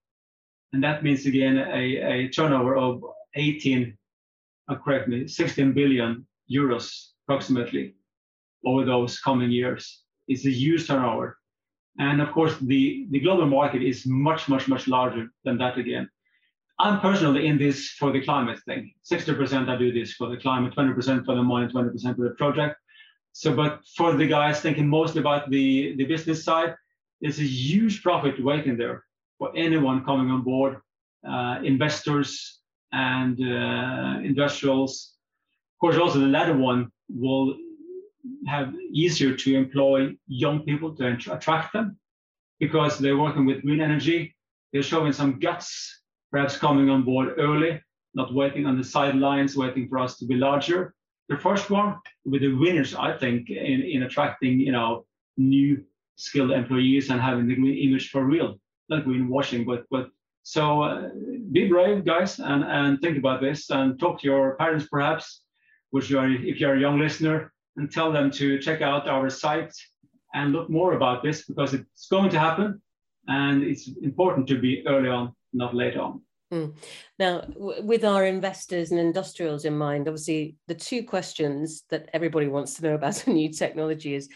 And 0.72 0.82
that 0.84 1.02
means 1.02 1.26
again 1.26 1.58
a, 1.58 1.96
a 1.96 2.28
turnover 2.28 2.76
of 2.76 3.02
18, 3.34 3.96
uh, 4.68 4.74
correct 4.76 5.08
me, 5.08 5.26
16 5.26 5.72
billion 5.72 6.26
euros 6.50 7.08
approximately 7.24 7.94
over 8.64 8.84
those 8.84 9.18
coming 9.20 9.50
years. 9.50 10.02
It's 10.26 10.46
a 10.46 10.50
huge 10.50 10.86
turnover. 10.86 11.38
And 11.98 12.20
of 12.20 12.32
course, 12.32 12.56
the, 12.60 13.06
the 13.10 13.20
global 13.20 13.46
market 13.46 13.82
is 13.82 14.06
much, 14.06 14.48
much, 14.48 14.68
much 14.68 14.86
larger 14.86 15.28
than 15.44 15.58
that 15.58 15.78
again. 15.78 16.08
I'm 16.80 17.00
personally 17.00 17.48
in 17.48 17.58
this 17.58 17.88
for 17.98 18.12
the 18.12 18.20
climate 18.20 18.60
thing. 18.64 18.92
60% 19.10 19.68
I 19.68 19.76
do 19.76 19.92
this 19.92 20.12
for 20.12 20.28
the 20.28 20.36
climate, 20.36 20.74
20% 20.76 21.24
for 21.24 21.34
the 21.34 21.42
money, 21.42 21.66
20% 21.66 22.16
for 22.16 22.22
the 22.22 22.34
project. 22.36 22.76
So, 23.32 23.54
but 23.54 23.80
for 23.96 24.14
the 24.14 24.28
guys 24.28 24.60
thinking 24.60 24.86
mostly 24.86 25.20
about 25.20 25.50
the, 25.50 25.96
the 25.96 26.04
business 26.04 26.44
side, 26.44 26.74
there's 27.20 27.38
a 27.40 27.44
huge 27.44 28.02
profit 28.02 28.42
waiting 28.42 28.76
there 28.76 29.04
for 29.38 29.50
anyone 29.56 30.04
coming 30.04 30.30
on 30.30 30.42
board, 30.42 30.78
uh, 31.28 31.58
investors 31.62 32.60
and 32.92 33.38
uh, 33.40 34.20
industrials. 34.22 35.14
Of 35.76 35.80
course, 35.80 35.96
also 35.96 36.20
the 36.20 36.26
latter 36.26 36.56
one 36.56 36.90
will 37.08 37.56
have 38.46 38.74
easier 38.92 39.34
to 39.34 39.56
employ 39.56 40.16
young 40.26 40.60
people 40.60 40.94
to 40.96 41.18
attract 41.32 41.72
them 41.72 41.98
because 42.58 42.98
they're 42.98 43.16
working 43.16 43.46
with 43.46 43.62
green 43.62 43.80
energy. 43.80 44.34
They're 44.72 44.82
showing 44.82 45.12
some 45.12 45.38
guts 45.38 46.02
perhaps 46.30 46.56
coming 46.56 46.90
on 46.90 47.04
board 47.04 47.34
early, 47.38 47.80
not 48.14 48.34
waiting 48.34 48.66
on 48.66 48.76
the 48.76 48.84
sidelines, 48.84 49.56
waiting 49.56 49.88
for 49.88 49.98
us 49.98 50.18
to 50.18 50.26
be 50.26 50.34
larger. 50.34 50.94
The 51.28 51.38
first 51.38 51.70
one 51.70 51.96
with 52.24 52.42
the 52.42 52.52
winners, 52.54 52.94
I 52.94 53.16
think, 53.16 53.50
in, 53.50 53.82
in 53.82 54.02
attracting 54.02 54.60
you 54.60 54.72
know 54.72 55.06
new 55.36 55.84
skilled 56.18 56.50
employees 56.50 57.10
and 57.10 57.20
having 57.20 57.46
the 57.46 57.54
green 57.54 57.78
image 57.88 58.10
for 58.10 58.24
real, 58.24 58.60
not 58.90 59.04
greenwashing, 59.04 59.64
but 59.64 59.84
but 59.90 60.10
so 60.42 60.82
uh, 60.82 61.08
be 61.52 61.68
brave, 61.68 62.04
guys, 62.04 62.38
and 62.40 62.62
and 62.64 63.00
think 63.00 63.16
about 63.18 63.40
this 63.40 63.70
and 63.70 63.98
talk 63.98 64.20
to 64.20 64.26
your 64.26 64.56
parents 64.56 64.86
perhaps, 64.90 65.42
which 65.90 66.10
you 66.10 66.18
are 66.18 66.28
if 66.28 66.60
you're 66.60 66.76
a 66.76 66.80
young 66.80 66.98
listener, 66.98 67.52
and 67.76 67.90
tell 67.90 68.12
them 68.12 68.30
to 68.32 68.58
check 68.58 68.82
out 68.82 69.08
our 69.08 69.30
site 69.30 69.74
and 70.34 70.52
look 70.52 70.68
more 70.68 70.92
about 70.92 71.22
this 71.22 71.46
because 71.46 71.72
it's 71.72 72.08
going 72.08 72.30
to 72.30 72.38
happen, 72.38 72.82
and 73.28 73.62
it's 73.62 73.88
important 74.02 74.46
to 74.48 74.58
be 74.58 74.86
early 74.86 75.08
on 75.08 75.32
not 75.52 75.74
later 75.74 76.00
on. 76.00 76.20
Mm. 76.52 76.76
Now, 77.18 77.40
w- 77.40 77.82
with 77.84 78.04
our 78.04 78.24
investors 78.24 78.90
and 78.90 79.00
industrials 79.00 79.64
in 79.64 79.76
mind, 79.76 80.08
obviously 80.08 80.56
the 80.66 80.74
two 80.74 81.04
questions 81.04 81.84
that 81.90 82.08
everybody 82.12 82.48
wants 82.48 82.74
to 82.74 82.82
know 82.82 82.94
about 82.94 83.26
a 83.26 83.30
new 83.30 83.52
technology 83.52 84.14
is 84.14 84.28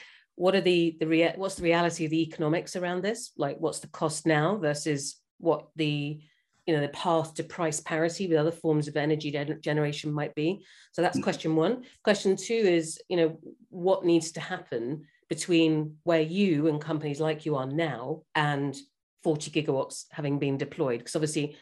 what 0.42 0.56
are 0.56 0.60
the 0.60 0.96
the 0.98 1.06
rea- 1.06 1.34
what's 1.36 1.54
the 1.54 1.62
reality 1.62 2.04
of 2.04 2.10
the 2.10 2.20
economics 2.20 2.74
around 2.74 3.04
this? 3.04 3.30
Like, 3.36 3.58
what's 3.60 3.78
the 3.78 3.86
cost 3.86 4.26
now 4.26 4.56
versus 4.56 5.20
what 5.38 5.68
the 5.76 6.20
you 6.66 6.74
know 6.74 6.80
the 6.80 6.88
path 6.88 7.34
to 7.34 7.44
price 7.44 7.78
parity 7.78 8.26
with 8.26 8.38
other 8.38 8.50
forms 8.50 8.88
of 8.88 8.96
energy 8.96 9.30
generation 9.60 10.12
might 10.12 10.34
be. 10.34 10.64
So 10.90 11.00
that's 11.00 11.18
mm. 11.18 11.22
question 11.22 11.54
one. 11.54 11.84
Question 12.02 12.34
two 12.34 12.54
is 12.54 13.00
you 13.08 13.18
know 13.18 13.38
what 13.68 14.04
needs 14.04 14.32
to 14.32 14.40
happen 14.40 15.04
between 15.28 15.98
where 16.02 16.20
you 16.20 16.66
and 16.66 16.80
companies 16.80 17.20
like 17.20 17.46
you 17.46 17.54
are 17.54 17.66
now 17.66 18.22
and 18.34 18.76
40 19.22 19.52
gigawatts 19.52 20.06
having 20.10 20.40
been 20.40 20.58
deployed 20.58 20.98
because 20.98 21.14
obviously 21.14 21.56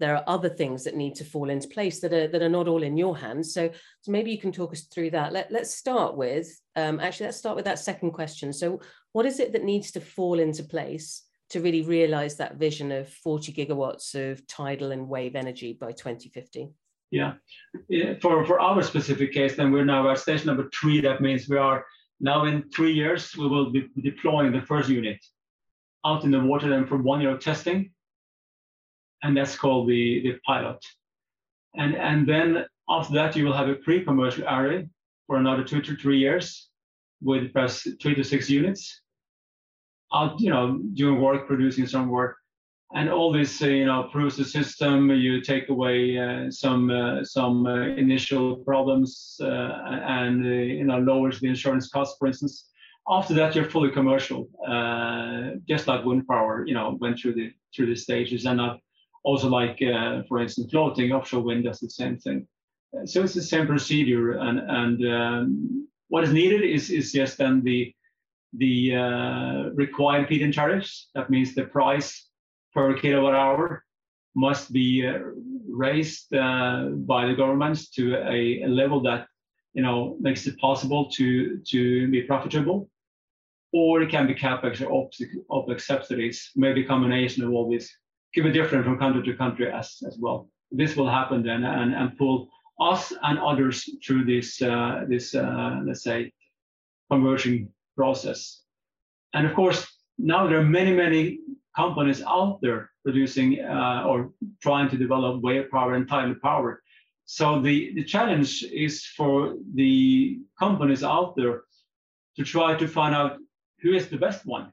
there 0.00 0.16
are 0.16 0.24
other 0.26 0.48
things 0.48 0.84
that 0.84 0.96
need 0.96 1.14
to 1.16 1.24
fall 1.24 1.50
into 1.50 1.68
place 1.68 2.00
that 2.00 2.12
are 2.12 2.28
that 2.28 2.42
are 2.42 2.48
not 2.48 2.68
all 2.68 2.82
in 2.82 2.96
your 2.96 3.16
hands. 3.16 3.54
So, 3.54 3.70
so 4.00 4.12
maybe 4.12 4.30
you 4.30 4.38
can 4.38 4.52
talk 4.52 4.72
us 4.72 4.82
through 4.82 5.10
that. 5.10 5.32
Let, 5.32 5.52
let's 5.52 5.74
start 5.74 6.16
with 6.16 6.48
um, 6.76 7.00
actually 7.00 7.26
let's 7.26 7.38
start 7.38 7.56
with 7.56 7.64
that 7.66 7.78
second 7.78 8.12
question. 8.12 8.52
So 8.52 8.80
what 9.12 9.26
is 9.26 9.38
it 9.40 9.52
that 9.52 9.64
needs 9.64 9.92
to 9.92 10.00
fall 10.00 10.38
into 10.38 10.64
place 10.64 11.22
to 11.50 11.60
really 11.60 11.82
realize 11.82 12.36
that 12.36 12.56
vision 12.56 12.90
of 12.90 13.08
40 13.08 13.52
gigawatts 13.52 14.14
of 14.14 14.46
tidal 14.46 14.92
and 14.92 15.08
wave 15.08 15.36
energy 15.36 15.72
by 15.72 15.92
2050 15.92 16.70
yeah. 17.88 18.14
For 18.20 18.44
for 18.44 18.58
our 18.60 18.82
specific 18.82 19.32
case 19.32 19.54
then 19.54 19.70
we're 19.70 19.84
now 19.84 20.10
at 20.10 20.18
stage 20.18 20.44
number 20.44 20.68
three. 20.74 21.00
That 21.00 21.20
means 21.20 21.48
we 21.48 21.58
are 21.58 21.86
now 22.20 22.44
in 22.44 22.68
three 22.74 22.92
years 22.92 23.36
we 23.36 23.46
will 23.46 23.70
be 23.70 23.88
deploying 24.02 24.50
the 24.50 24.62
first 24.62 24.88
unit 24.88 25.24
out 26.04 26.24
in 26.24 26.32
the 26.32 26.40
water 26.40 26.68
then 26.68 26.86
for 26.86 26.96
one 26.96 27.20
year 27.20 27.30
of 27.30 27.40
testing. 27.40 27.92
And 29.24 29.36
that's 29.36 29.56
called 29.56 29.88
the, 29.88 30.22
the 30.22 30.38
pilot. 30.46 30.78
And, 31.74 31.96
and 31.96 32.28
then 32.28 32.66
after 32.88 33.14
that, 33.14 33.34
you 33.34 33.44
will 33.44 33.56
have 33.56 33.68
a 33.68 33.74
pre-commercial 33.74 34.46
area 34.46 34.84
for 35.26 35.36
another 35.36 35.64
two 35.64 35.80
to 35.80 35.96
three 35.96 36.18
years 36.18 36.68
with 37.22 37.52
perhaps 37.52 37.88
three 38.00 38.14
to 38.14 38.22
six 38.22 38.48
units 38.48 39.00
out, 40.14 40.38
you 40.40 40.50
know, 40.50 40.78
doing 40.92 41.20
work, 41.20 41.46
producing 41.46 41.86
some 41.86 42.08
work. 42.08 42.36
And 42.94 43.10
all 43.10 43.32
this, 43.32 43.60
uh, 43.60 43.66
you 43.66 43.86
know, 43.86 44.04
proves 44.12 44.36
the 44.36 44.44
system. 44.44 45.10
You 45.10 45.40
take 45.40 45.68
away 45.68 46.16
uh, 46.16 46.50
some 46.50 46.90
uh, 46.90 47.24
some 47.24 47.66
uh, 47.66 47.86
initial 47.96 48.56
problems 48.58 49.36
uh, 49.40 49.46
and 49.46 50.44
you 50.44 50.84
know 50.84 50.98
lowers 50.98 51.40
the 51.40 51.48
insurance 51.48 51.88
cost, 51.88 52.16
for 52.18 52.28
instance 52.28 52.68
after 53.10 53.34
that 53.34 53.54
you're 53.54 53.68
fully 53.68 53.90
commercial 53.90 54.48
just 55.68 55.86
like 55.86 56.04
wind 56.04 56.26
power 56.26 56.64
you 56.66 56.72
know 56.72 56.96
went 57.00 57.18
through 57.18 57.34
the 57.34 57.52
through 57.74 57.86
the 57.86 57.96
stages 57.96 58.46
and 58.46 58.60
also 59.24 59.48
like 59.48 59.80
uh, 59.82 60.22
for 60.28 60.40
instance 60.40 60.70
floating 60.70 61.12
offshore 61.12 61.42
wind 61.42 61.64
does 61.64 61.80
the 61.80 61.90
same 61.90 62.16
thing 62.18 62.46
uh, 62.96 63.04
so 63.04 63.22
it's 63.22 63.34
the 63.34 63.42
same 63.42 63.66
procedure 63.66 64.32
and 64.32 64.58
and 64.58 64.98
um, 65.12 65.88
what 66.08 66.24
is 66.24 66.32
needed 66.32 66.62
is 66.62 66.90
is 66.90 67.12
just 67.12 67.38
then 67.38 67.62
the 67.64 67.92
the 68.56 68.94
uh, 68.94 69.70
required 69.74 70.28
feed-in 70.28 70.52
tariffs 70.52 71.08
that 71.14 71.30
means 71.30 71.54
the 71.54 71.64
price 71.64 72.28
per 72.72 72.94
kilowatt 72.94 73.34
hour 73.34 73.84
must 74.36 74.72
be 74.72 75.06
uh, 75.06 75.18
raised 75.68 76.30
by 76.30 77.26
the 77.26 77.34
governments 77.36 77.90
to 77.90 78.14
a, 78.14 78.62
a 78.62 78.68
level 78.68 79.00
that 79.00 79.26
you 79.72 79.82
know 79.82 80.16
makes 80.20 80.46
it 80.46 80.58
possible 80.58 81.10
to 81.10 81.58
to 81.58 82.08
be 82.10 82.22
profitable 82.22 82.88
or 83.74 84.02
it 84.02 84.08
can 84.08 84.28
be 84.28 84.34
capex 84.34 84.80
or 84.80 85.10
opex 85.50 85.80
subsidies, 85.80 86.52
maybe 86.54 86.84
a 86.84 86.86
combination 86.86 87.42
of 87.42 87.50
all 87.50 87.68
these. 87.68 87.92
Could 88.34 88.44
be 88.44 88.52
different 88.52 88.84
from 88.84 88.98
country 88.98 89.22
to 89.22 89.36
country 89.36 89.70
as, 89.70 90.02
as 90.06 90.18
well. 90.18 90.48
This 90.72 90.96
will 90.96 91.08
happen 91.08 91.42
then 91.42 91.62
and, 91.64 91.94
and 91.94 92.18
pull 92.18 92.48
us 92.80 93.12
and 93.22 93.38
others 93.38 93.88
through 94.04 94.24
this, 94.24 94.60
uh, 94.60 95.04
this 95.08 95.34
uh, 95.34 95.80
let's 95.84 96.02
say, 96.02 96.32
conversion 97.10 97.72
process. 97.96 98.62
And 99.34 99.46
of 99.46 99.54
course, 99.54 99.86
now 100.18 100.46
there 100.48 100.58
are 100.58 100.64
many, 100.64 100.92
many 100.92 101.38
companies 101.76 102.22
out 102.22 102.60
there 102.60 102.90
producing 103.04 103.60
uh, 103.60 104.04
or 104.06 104.32
trying 104.60 104.88
to 104.90 104.96
develop 104.96 105.42
wave 105.42 105.70
power 105.70 105.94
and 105.94 106.08
tidal 106.08 106.34
power. 106.42 106.82
So 107.26 107.60
the, 107.60 107.94
the 107.94 108.04
challenge 108.04 108.64
is 108.64 109.04
for 109.16 109.54
the 109.74 110.40
companies 110.58 111.04
out 111.04 111.36
there 111.36 111.62
to 112.36 112.44
try 112.44 112.74
to 112.76 112.88
find 112.88 113.14
out 113.14 113.38
who 113.80 113.94
is 113.94 114.08
the 114.08 114.18
best 114.18 114.44
one 114.44 114.72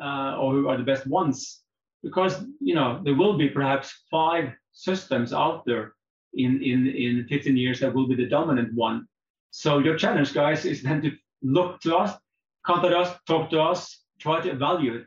uh, 0.00 0.36
or 0.38 0.52
who 0.52 0.68
are 0.68 0.76
the 0.76 0.84
best 0.84 1.06
ones. 1.06 1.62
Because 2.06 2.44
you 2.60 2.74
know 2.74 3.00
there 3.04 3.16
will 3.20 3.36
be 3.36 3.48
perhaps 3.48 3.86
five 4.10 4.52
systems 4.72 5.32
out 5.32 5.64
there 5.66 5.94
in, 6.34 6.62
in, 6.62 6.86
in 6.86 7.26
15 7.28 7.56
years 7.56 7.80
that 7.80 7.92
will 7.92 8.06
be 8.06 8.14
the 8.14 8.28
dominant 8.28 8.72
one. 8.74 9.08
So 9.50 9.78
your 9.78 9.96
challenge, 9.96 10.32
guys, 10.32 10.64
is 10.64 10.82
then 10.82 11.02
to 11.02 11.10
look 11.42 11.80
to 11.80 11.96
us, 11.96 12.16
contact 12.64 12.94
us, 12.94 13.18
talk 13.26 13.50
to 13.50 13.60
us, 13.60 14.04
try 14.20 14.40
to 14.40 14.50
evaluate. 14.50 15.06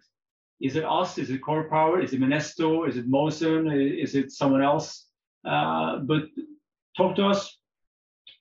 Is 0.60 0.76
it 0.76 0.84
us? 0.84 1.18
Is 1.18 1.30
it 1.30 1.42
CorPower? 1.42 2.04
Is 2.04 2.12
it 2.14 2.20
Minesto? 2.20 2.88
Is 2.90 2.98
it 2.98 3.10
Mocean? 3.10 3.64
Is 3.72 4.16
it 4.16 4.32
someone 4.32 4.62
else? 4.62 5.06
Uh, 5.46 6.00
but 6.00 6.24
talk 6.98 7.16
to 7.16 7.28
us, 7.28 7.58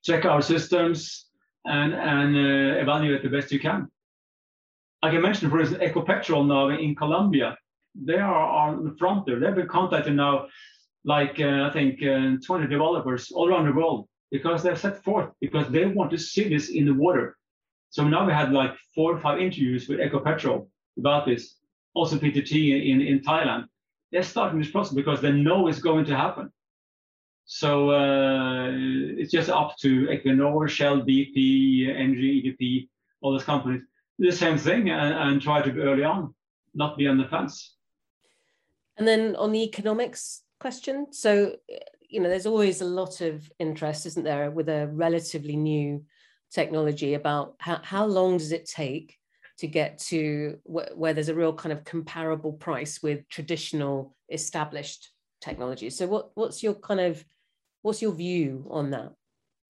check 0.03 0.25
our 0.25 0.42
systems, 0.42 1.27
and, 1.64 1.92
and 1.94 2.35
uh, 2.35 2.81
evaluate 2.81 3.23
the 3.23 3.29
best 3.29 3.53
you 3.53 3.61
can. 3.61 3.88
I 5.03 5.11
can 5.11 5.23
mention, 5.23 5.49
for 5.49 5.61
instance, 5.61 5.83
Ecopetrol 5.83 6.47
now 6.47 6.71
in 6.71 6.97
Colombia. 6.97 7.57
They 8.04 8.18
are 8.18 8.34
on 8.34 8.84
the 8.84 8.96
front 8.96 9.26
there. 9.26 9.40
They've 9.40 9.54
been 9.54 9.68
contacting 9.68 10.16
now, 10.16 10.46
like 11.04 11.40
uh, 11.40 11.68
I 11.68 11.70
think 11.72 12.02
uh, 12.02 12.37
20 12.44 12.66
developers 12.68 13.30
all 13.32 13.48
around 13.48 13.66
the 13.66 13.72
world 13.72 14.08
because 14.30 14.62
they've 14.62 14.78
set 14.78 15.02
forth 15.02 15.30
because 15.40 15.68
they 15.68 15.87
want 15.87 16.11
to 16.11 16.18
see 16.18 16.48
this 16.48 16.68
in 16.68 16.87
the 16.87 16.94
water. 16.94 17.37
So 17.90 18.06
now 18.06 18.26
we 18.26 18.32
had 18.32 18.52
like 18.52 18.74
four 18.94 19.14
or 19.14 19.20
five 19.20 19.40
interviews 19.40 19.88
with 19.88 19.98
Ecopetrol 19.98 20.68
about 20.98 21.26
this. 21.26 21.56
Also 21.94 22.16
PTT 22.16 22.90
in, 22.90 23.00
in 23.00 23.20
Thailand. 23.20 23.64
They're 24.12 24.22
starting 24.22 24.58
this 24.58 24.70
process 24.70 24.94
because 24.94 25.20
they 25.20 25.32
know 25.32 25.68
it's 25.68 25.80
going 25.80 26.04
to 26.06 26.16
happen. 26.16 26.52
So 27.46 27.90
uh, 27.90 28.68
it's 28.72 29.32
just 29.32 29.48
up 29.48 29.76
to 29.80 30.06
Equinor, 30.06 30.68
Shell, 30.68 31.00
BP, 31.00 31.87
Engie, 31.88 32.44
EDP, 32.44 32.88
all 33.22 33.32
those 33.32 33.44
companies, 33.44 33.82
do 34.20 34.30
the 34.30 34.37
same 34.37 34.58
thing 34.58 34.90
and, 34.90 35.14
and 35.14 35.40
try 35.40 35.62
to 35.62 35.72
be 35.72 35.80
early 35.80 36.04
on, 36.04 36.34
not 36.74 36.98
be 36.98 37.08
on 37.08 37.16
the 37.16 37.24
fence. 37.24 37.77
And 38.98 39.06
then 39.06 39.37
on 39.37 39.52
the 39.52 39.62
economics 39.62 40.42
question, 40.61 41.06
so 41.12 41.56
you 42.08 42.20
know, 42.20 42.28
there's 42.28 42.46
always 42.46 42.80
a 42.80 42.87
lot 42.87 43.20
of 43.20 43.50
interest, 43.58 44.06
isn't 44.06 44.24
there, 44.24 44.50
with 44.50 44.68
a 44.68 44.88
relatively 44.88 45.56
new 45.56 46.04
technology 46.50 47.14
about 47.14 47.54
how, 47.58 47.80
how 47.82 48.06
long 48.06 48.38
does 48.38 48.50
it 48.50 48.66
take 48.66 49.16
to 49.58 49.66
get 49.66 49.98
to 49.98 50.58
wh- 50.64 50.96
where 50.96 51.12
there's 51.12 51.28
a 51.28 51.34
real 51.34 51.52
kind 51.52 51.72
of 51.72 51.84
comparable 51.84 52.52
price 52.52 53.02
with 53.02 53.28
traditional 53.28 54.16
established 54.30 55.11
technologies. 55.42 55.96
So 55.98 56.06
what 56.06 56.30
what's 56.34 56.62
your 56.62 56.74
kind 56.74 57.00
of 57.00 57.24
What's 57.82 58.02
your 58.02 58.12
view 58.12 58.66
on 58.70 58.90
that? 58.90 59.12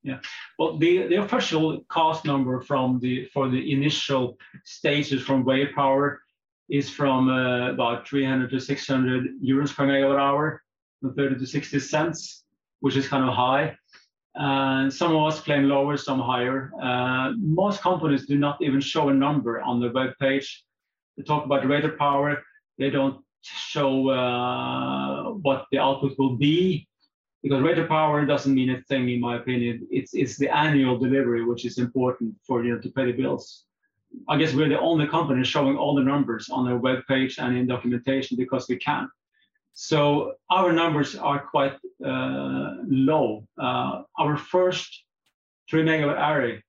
Yeah, 0.03 0.21
well, 0.59 0.79
the, 0.79 1.09
the 1.09 1.17
official 1.17 1.85
cost 1.89 2.25
number 2.25 2.61
from 2.61 2.99
the 3.01 3.27
for 3.35 3.49
the 3.49 3.73
initial 3.73 4.39
stages 4.65 5.23
from 5.23 5.45
wave 5.45 5.69
power 5.75 6.23
is 6.69 6.91
from 6.91 7.29
uh, 7.29 7.71
about 7.71 8.07
300 8.09 8.51
to 8.51 8.61
600 8.61 9.43
euros 9.43 9.75
per 9.75 9.87
megawatt 9.87 10.19
hour, 10.19 10.63
from 11.01 11.15
30 11.15 11.39
to 11.39 11.47
60 11.47 11.81
cents, 11.81 12.45
which 12.81 12.97
is 12.97 13.09
kind 13.09 13.29
of 13.29 13.35
high. 13.35 13.77
And 14.35 14.93
some 14.93 15.17
of 15.17 15.27
us 15.27 15.41
claim 15.41 15.69
lower, 15.69 15.97
some 15.97 16.21
higher. 16.21 16.71
Uh, 16.81 17.33
most 17.39 17.81
companies 17.81 18.27
do 18.27 18.39
not 18.39 18.59
even 18.61 18.81
show 18.81 19.09
a 19.09 19.15
number 19.15 19.61
on 19.61 19.81
the 19.81 19.91
web 19.91 20.11
page. 20.21 20.65
They 21.17 21.25
talk 21.25 21.45
about 21.45 21.69
of 21.69 21.99
power. 21.99 22.43
They 22.79 22.91
don't 22.91 23.25
show 23.43 24.11
uh, 24.11 25.31
what 25.31 25.67
the 25.73 25.79
output 25.79 26.17
will 26.19 26.37
be 26.37 26.89
because 27.43 27.79
of 27.79 27.89
power 27.89 28.27
doesn't 28.27 28.55
mean 28.55 28.71
a 28.71 28.83
thing 28.83 29.09
in 29.09 29.21
my 29.21 29.37
opinion. 29.37 29.87
It's 29.91 30.15
it's 30.15 30.37
the 30.37 30.55
annual 30.55 30.99
delivery 30.99 31.45
which 31.45 31.65
is 31.65 31.79
important 31.79 32.35
for 32.47 32.65
you 32.65 32.75
know 32.75 32.81
to 32.81 32.91
pay 32.91 33.07
the 33.07 33.13
bills. 33.13 33.65
I 34.29 34.37
guess 34.39 34.55
we're 34.55 34.69
the 34.69 34.81
only 34.81 35.07
company 35.07 35.45
showing 35.45 35.77
all 35.77 35.95
the 35.95 36.03
numbers 36.03 36.49
on 36.49 36.65
their 36.67 36.77
web 36.77 37.01
page 37.07 37.39
and 37.39 37.57
in 37.57 37.67
documentation 37.67 38.37
because 38.37 38.67
we 38.69 38.77
can. 38.77 39.09
So 39.73 40.35
our 40.51 40.73
numbers 40.73 41.15
are 41.17 41.41
quite 41.41 41.75
uh, 42.05 42.75
low. 42.87 43.47
Uh, 43.61 44.03
our 44.19 44.37
first 44.37 45.05
three 45.69 45.85
megawatt 45.85 46.19
array 46.19 46.63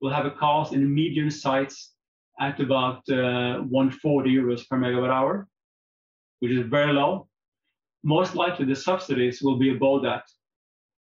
will 0.00 0.12
have 0.12 0.26
a 0.26 0.30
cost 0.30 0.72
in 0.72 0.92
medium 0.92 1.30
sites 1.30 1.92
at 2.38 2.60
about 2.60 3.08
uh, 3.08 3.60
140 3.60 4.30
euros 4.30 4.68
per 4.68 4.78
megawatt 4.78 5.10
hour, 5.10 5.48
which 6.40 6.52
is 6.52 6.66
very 6.66 6.92
low 6.92 7.28
most 8.02 8.34
likely 8.34 8.64
the 8.64 8.76
subsidies 8.76 9.42
will 9.42 9.56
be 9.56 9.74
above 9.74 10.02
that 10.02 10.24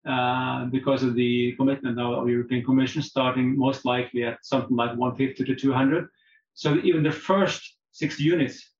uh, 0.07 0.65
because 0.65 1.03
of 1.03 1.13
the 1.15 1.53
commitment 1.57 1.99
of 1.99 2.25
the 2.25 2.31
European 2.31 2.65
Commission 2.65 3.01
starting 3.01 3.57
most 3.57 3.85
likely 3.85 4.23
at 4.23 4.43
something 4.43 4.75
like 4.75 4.97
150 4.97 5.43
to 5.43 5.55
200. 5.55 6.07
So 6.53 6.77
even 6.83 7.03
the 7.03 7.11
first 7.11 7.77
six 7.91 8.19
units 8.19 8.71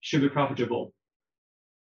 should 0.00 0.20
be 0.20 0.28
profitable. 0.28 0.92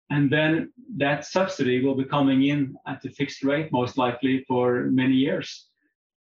And 0.09 0.31
then 0.31 0.73
that 0.97 1.25
subsidy 1.25 1.83
will 1.83 1.95
be 1.95 2.03
coming 2.03 2.47
in 2.47 2.75
at 2.87 3.05
a 3.05 3.09
fixed 3.11 3.43
rate, 3.43 3.71
most 3.71 3.97
likely 3.97 4.43
for 4.47 4.85
many 4.85 5.13
years. 5.13 5.67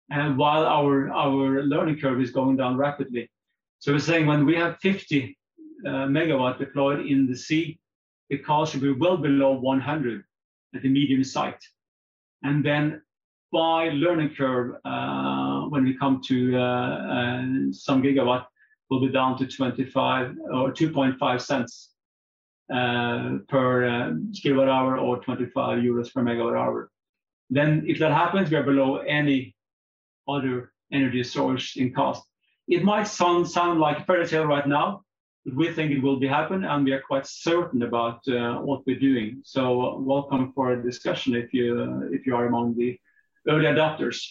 And 0.10 0.38
while 0.38 0.66
our, 0.66 1.12
our 1.12 1.64
learning 1.64 2.00
curve 2.00 2.22
is 2.22 2.32
going 2.32 2.56
down 2.56 2.78
rapidly. 2.78 3.30
So 3.80 3.92
we're 3.92 4.00
saying 4.00 4.28
when 4.28 4.46
we 4.46 4.56
have 4.56 4.78
50 4.80 5.38
uh, 5.86 5.90
megawatt 5.90 6.58
deployed 6.58 7.06
in 7.06 7.28
the 7.28 7.36
sea, 7.36 7.80
the 8.30 8.38
cost 8.38 8.72
should 8.72 8.82
be 8.82 8.94
well 8.94 9.18
below 9.18 9.60
100 9.60 10.24
at 10.74 10.82
the 10.82 10.90
medium 10.90 11.24
site. 11.24 11.62
And 12.46 12.64
then 12.64 13.02
by 13.52 13.90
learning 13.90 14.36
curve, 14.38 14.76
uh, 14.86 15.62
when 15.70 15.84
we 15.84 15.98
come 15.98 16.22
to 16.28 16.56
uh, 16.56 16.62
uh, 16.62 17.42
some 17.72 18.04
gigawatt, 18.04 18.46
will 18.92 19.02
be 19.02 19.12
down 19.12 19.36
to 19.40 19.48
25 19.48 20.36
or 20.54 20.72
2.5 20.72 21.42
cents 21.42 21.96
uh, 22.72 23.38
per 23.48 23.86
uh, 23.86 24.12
kilowatt 24.40 24.70
hour 24.70 25.00
or 25.00 25.20
25 25.22 25.80
euros 25.80 26.14
per 26.14 26.22
megawatt 26.22 26.56
hour. 26.56 26.92
Then 27.50 27.84
if 27.88 27.98
that 27.98 28.12
happens, 28.12 28.52
we 28.52 28.58
are 28.58 28.64
below 28.64 28.98
any 28.98 29.56
other 30.28 30.72
energy 30.92 31.24
source 31.24 31.78
in 31.78 31.94
cost. 31.94 32.24
It 32.68 32.84
might 32.84 33.08
sound, 33.08 33.50
sound 33.50 33.80
like 33.80 34.00
a 34.00 34.04
fairy 34.04 34.28
tale 34.28 34.46
right 34.46 34.68
now, 34.68 35.05
we 35.54 35.72
think 35.72 35.92
it 35.92 36.02
will 36.02 36.20
be 36.20 36.28
happen 36.28 36.64
and 36.64 36.86
we 36.86 36.92
are 36.92 37.02
quite 37.02 37.28
certain 37.28 37.84
about 37.84 38.28
uh, 38.28 38.56
what 38.56 38.82
we're 38.86 39.00
doing. 39.00 39.42
So 39.44 39.82
uh, 39.82 40.00
welcome 40.00 40.52
for 40.54 40.74
a 40.74 40.84
discussion 40.84 41.36
if 41.36 41.54
you 41.54 41.80
uh, 41.80 42.08
if 42.12 42.26
you 42.26 42.36
are 42.36 42.48
among 42.48 42.76
the 42.76 43.00
early 43.48 43.66
adopters. 43.66 44.26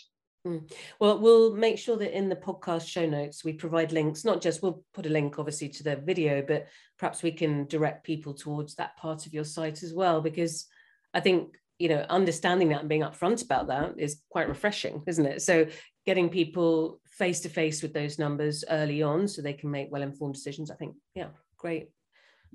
Mm. 0.46 0.70
Well, 1.00 1.20
we'll 1.20 1.54
make 1.54 1.78
sure 1.78 1.96
that 1.96 2.16
in 2.16 2.28
the 2.28 2.36
podcast 2.36 2.86
show 2.86 3.06
notes 3.06 3.44
we 3.44 3.52
provide 3.52 3.92
links. 3.92 4.24
Not 4.24 4.42
just 4.42 4.62
we'll 4.62 4.84
put 4.92 5.06
a 5.06 5.10
link 5.10 5.38
obviously 5.38 5.68
to 5.70 5.84
the 5.84 5.96
video, 5.96 6.42
but 6.46 6.66
perhaps 6.98 7.22
we 7.22 7.30
can 7.30 7.66
direct 7.66 8.04
people 8.04 8.34
towards 8.34 8.74
that 8.74 8.96
part 8.96 9.24
of 9.24 9.32
your 9.32 9.44
site 9.44 9.82
as 9.82 9.94
well, 9.94 10.20
because 10.20 10.66
I 11.14 11.20
think 11.20 11.54
you 11.78 11.88
know 11.88 12.04
understanding 12.10 12.70
that 12.70 12.80
and 12.80 12.88
being 12.88 13.02
upfront 13.02 13.44
about 13.44 13.68
that 13.68 13.94
is 13.98 14.20
quite 14.30 14.48
refreshing, 14.48 15.02
isn't 15.06 15.26
it? 15.26 15.42
So 15.42 15.66
getting 16.06 16.28
people 16.28 17.00
face 17.06 17.40
to 17.40 17.48
face 17.48 17.82
with 17.82 17.94
those 17.94 18.18
numbers 18.18 18.64
early 18.68 19.02
on 19.02 19.28
so 19.28 19.40
they 19.40 19.52
can 19.52 19.70
make 19.70 19.90
well 19.90 20.02
informed 20.02 20.34
decisions. 20.34 20.70
I 20.70 20.74
think, 20.74 20.94
yeah, 21.14 21.28
great, 21.56 21.90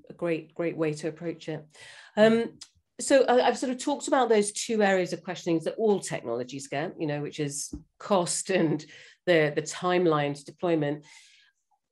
a 0.10 0.14
great, 0.14 0.54
great 0.54 0.78
way 0.78 0.94
to 0.94 1.08
approach 1.08 1.50
it. 1.50 1.66
Um, 2.16 2.58
so 3.00 3.26
I've 3.28 3.58
sort 3.58 3.72
of 3.72 3.78
talked 3.78 4.08
about 4.08 4.28
those 4.28 4.52
two 4.52 4.84
areas 4.84 5.14
of 5.14 5.24
questionings 5.24 5.64
that 5.64 5.76
all 5.78 6.00
technologies 6.00 6.68
get, 6.68 6.96
you 7.00 7.08
know, 7.08 7.22
which 7.22 7.40
is 7.40 7.74
cost 7.98 8.50
and 8.50 8.86
the, 9.26 9.54
the 9.56 9.62
timeline 9.62 10.36
to 10.36 10.44
deployment. 10.44 11.06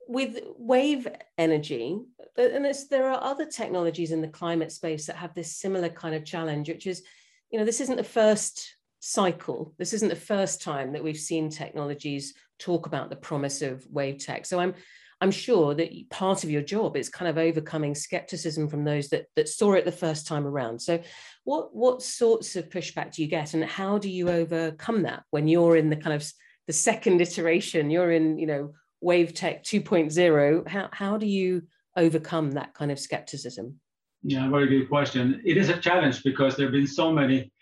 With 0.10 0.40
wave 0.58 1.08
energy, 1.38 1.98
and 2.38 2.76
there 2.90 3.10
are 3.10 3.22
other 3.22 3.46
technologies 3.46 4.12
in 4.12 4.22
the 4.22 4.28
climate 4.30 4.72
space 4.72 5.06
that 5.08 5.18
have 5.18 5.34
this 5.34 5.58
similar 5.58 5.90
kind 5.90 6.16
of 6.16 6.24
challenge, 6.24 6.70
which 6.70 6.88
is, 6.88 7.04
you 7.52 7.60
know, 7.60 7.66
this 7.66 7.82
isn't 7.82 7.98
the 7.98 8.04
first 8.04 8.77
cycle. 9.08 9.74
This 9.78 9.94
isn't 9.94 10.10
the 10.10 10.16
first 10.16 10.62
time 10.62 10.92
that 10.92 11.04
we've 11.04 11.18
seen 11.18 11.50
technologies 11.50 12.34
talk 12.60 12.88
about 12.88 13.10
the 13.10 13.16
promise 13.16 13.62
of 13.62 13.88
wave 13.90 14.20
tech. 14.20 14.46
So 14.46 14.60
I'm 14.60 14.74
I'm 15.20 15.32
sure 15.32 15.74
that 15.74 16.10
part 16.12 16.44
of 16.44 16.52
your 16.52 16.62
job 16.62 16.96
is 16.96 17.10
kind 17.10 17.28
of 17.28 17.40
overcoming 17.40 17.96
skepticism 17.96 18.68
from 18.68 18.84
those 18.84 19.08
that 19.10 19.28
that 19.38 19.48
saw 19.48 19.74
it 19.74 19.86
the 19.86 19.92
first 19.94 20.28
time 20.28 20.46
around. 20.46 20.82
So 20.82 21.02
what 21.46 21.74
what 21.74 22.02
sorts 22.04 22.58
of 22.58 22.70
pushback 22.70 23.14
do 23.14 23.22
you 23.22 23.30
get 23.30 23.54
and 23.54 23.64
how 23.64 23.98
do 23.98 24.10
you 24.10 24.30
overcome 24.30 25.04
that 25.04 25.24
when 25.32 25.48
you're 25.48 25.78
in 25.78 25.90
the 25.90 25.96
kind 25.96 26.14
of 26.14 26.30
the 26.68 26.74
second 26.74 27.22
iteration, 27.22 27.90
you're 27.90 28.12
in, 28.12 28.38
you 28.38 28.46
know, 28.46 28.74
wave 29.00 29.34
tech 29.34 29.64
2.0, 29.64 30.68
how 30.68 30.90
how 30.92 31.18
do 31.18 31.26
you 31.26 31.64
overcome 31.96 32.52
that 32.52 32.74
kind 32.74 32.92
of 32.92 33.00
skepticism? 33.00 33.80
Yeah, 34.22 34.50
very 34.50 34.68
good 34.68 34.90
question. 34.90 35.42
It 35.46 35.56
is 35.56 35.70
a 35.70 35.78
challenge 35.78 36.24
because 36.24 36.58
there 36.58 36.66
have 36.66 36.74
been 36.74 36.88
so 36.88 37.14
many 37.14 37.54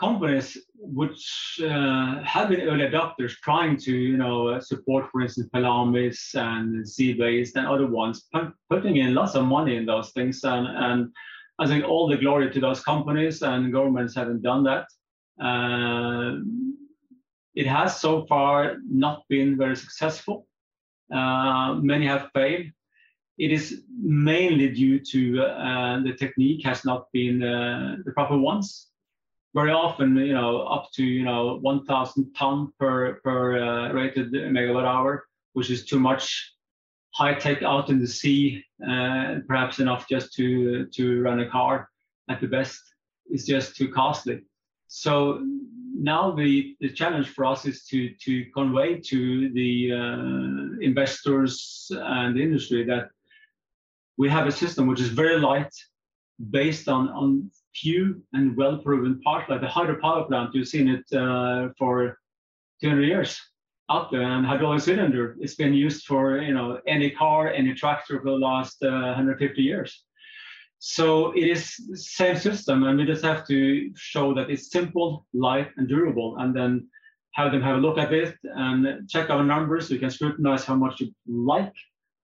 companies 0.00 0.56
which 0.76 1.60
uh, 1.62 2.22
have 2.22 2.48
been 2.48 2.62
early 2.62 2.86
adopters 2.86 3.32
trying 3.42 3.76
to 3.76 3.92
you 3.92 4.16
know 4.16 4.48
uh, 4.48 4.60
support 4.60 5.04
for 5.10 5.20
instance 5.20 5.48
Pelamis 5.54 6.34
and 6.34 6.84
Seabased 6.84 7.56
and 7.56 7.66
other 7.66 7.86
ones 7.86 8.28
putting 8.70 8.96
in 8.96 9.14
lots 9.14 9.34
of 9.34 9.44
money 9.44 9.76
in 9.76 9.84
those 9.84 10.10
things 10.12 10.42
and, 10.42 10.66
and 10.66 11.10
I 11.60 11.66
think 11.66 11.84
all 11.84 12.08
the 12.08 12.16
glory 12.16 12.50
to 12.50 12.60
those 12.60 12.80
companies 12.82 13.42
and 13.42 13.72
governments 13.72 14.14
haven't 14.14 14.42
done 14.42 14.64
that. 14.64 14.86
Uh, 15.38 16.38
it 17.54 17.66
has 17.66 18.00
so 18.00 18.24
far 18.26 18.76
not 18.88 19.24
been 19.28 19.58
very 19.58 19.76
successful. 19.76 20.46
Uh, 21.14 21.74
many 21.74 22.06
have 22.06 22.30
failed. 22.32 22.66
It 23.36 23.52
is 23.52 23.82
mainly 24.00 24.68
due 24.70 25.00
to 25.12 25.42
uh, 25.42 26.02
the 26.02 26.14
technique 26.14 26.64
has 26.64 26.84
not 26.84 27.06
been 27.12 27.42
uh, 27.42 27.96
the 28.04 28.12
proper 28.12 28.38
ones 28.38 28.89
very 29.54 29.72
often, 29.72 30.16
you 30.16 30.32
know, 30.34 30.62
up 30.62 30.90
to 30.94 31.04
you 31.04 31.24
know 31.24 31.58
1,000 31.62 32.34
ton 32.34 32.72
per 32.78 33.14
per 33.24 33.62
uh, 33.62 33.92
rated 33.92 34.32
megawatt 34.32 34.84
hour, 34.84 35.26
which 35.54 35.70
is 35.70 35.84
too 35.84 35.98
much 35.98 36.54
high 37.12 37.34
tech 37.34 37.62
out 37.62 37.90
in 37.90 38.00
the 38.00 38.06
sea, 38.06 38.64
uh, 38.88 39.36
perhaps 39.48 39.80
enough 39.80 40.08
just 40.08 40.32
to 40.34 40.86
to 40.86 41.22
run 41.22 41.40
a 41.40 41.48
car 41.48 41.88
at 42.28 42.40
the 42.40 42.46
best. 42.46 42.80
It's 43.26 43.46
just 43.46 43.76
too 43.76 43.88
costly. 43.88 44.42
So 44.88 45.44
now 45.94 46.30
the, 46.30 46.76
the 46.80 46.90
challenge 46.90 47.28
for 47.28 47.44
us 47.44 47.66
is 47.66 47.84
to 47.86 48.14
to 48.24 48.44
convey 48.54 49.00
to 49.00 49.52
the 49.52 49.92
uh, 49.92 50.80
investors 50.80 51.90
and 51.90 52.36
the 52.36 52.42
industry 52.42 52.84
that 52.84 53.10
we 54.16 54.28
have 54.28 54.46
a 54.46 54.52
system 54.52 54.86
which 54.86 55.00
is 55.00 55.08
very 55.08 55.38
light, 55.40 55.72
based 56.50 56.88
on 56.88 57.08
on 57.08 57.50
few 57.74 58.22
and 58.32 58.56
well-proven 58.56 59.20
parts, 59.22 59.48
like 59.48 59.60
the 59.60 59.66
hydropower 59.66 60.26
plant. 60.26 60.54
You've 60.54 60.68
seen 60.68 60.88
it 60.88 61.04
uh, 61.16 61.68
for 61.78 62.18
200 62.82 63.02
years 63.02 63.40
out 63.90 64.10
there, 64.10 64.22
and 64.22 64.46
hydraulic 64.46 64.82
cylinder. 64.82 65.36
It's 65.40 65.56
been 65.56 65.74
used 65.74 66.06
for 66.06 66.38
you 66.38 66.54
know 66.54 66.80
any 66.86 67.10
car, 67.10 67.52
any 67.52 67.74
tractor 67.74 68.20
for 68.20 68.30
the 68.30 68.36
last 68.36 68.82
uh, 68.82 68.90
150 68.90 69.62
years. 69.62 70.04
So 70.78 71.32
it 71.32 71.46
is 71.46 71.76
same 71.94 72.36
system, 72.36 72.84
and 72.84 72.98
we 72.98 73.04
just 73.04 73.24
have 73.24 73.46
to 73.48 73.90
show 73.96 74.32
that 74.34 74.50
it's 74.50 74.70
simple, 74.70 75.26
light, 75.34 75.68
and 75.76 75.88
durable, 75.88 76.36
and 76.38 76.56
then 76.56 76.88
have 77.34 77.52
them 77.52 77.62
have 77.62 77.76
a 77.76 77.80
look 77.80 77.98
at 77.98 78.12
it 78.12 78.34
and 78.44 79.08
check 79.08 79.30
our 79.30 79.44
numbers. 79.44 79.90
We 79.90 79.98
can 79.98 80.10
scrutinize 80.10 80.64
how 80.64 80.76
much 80.76 81.00
you 81.00 81.12
like, 81.26 81.74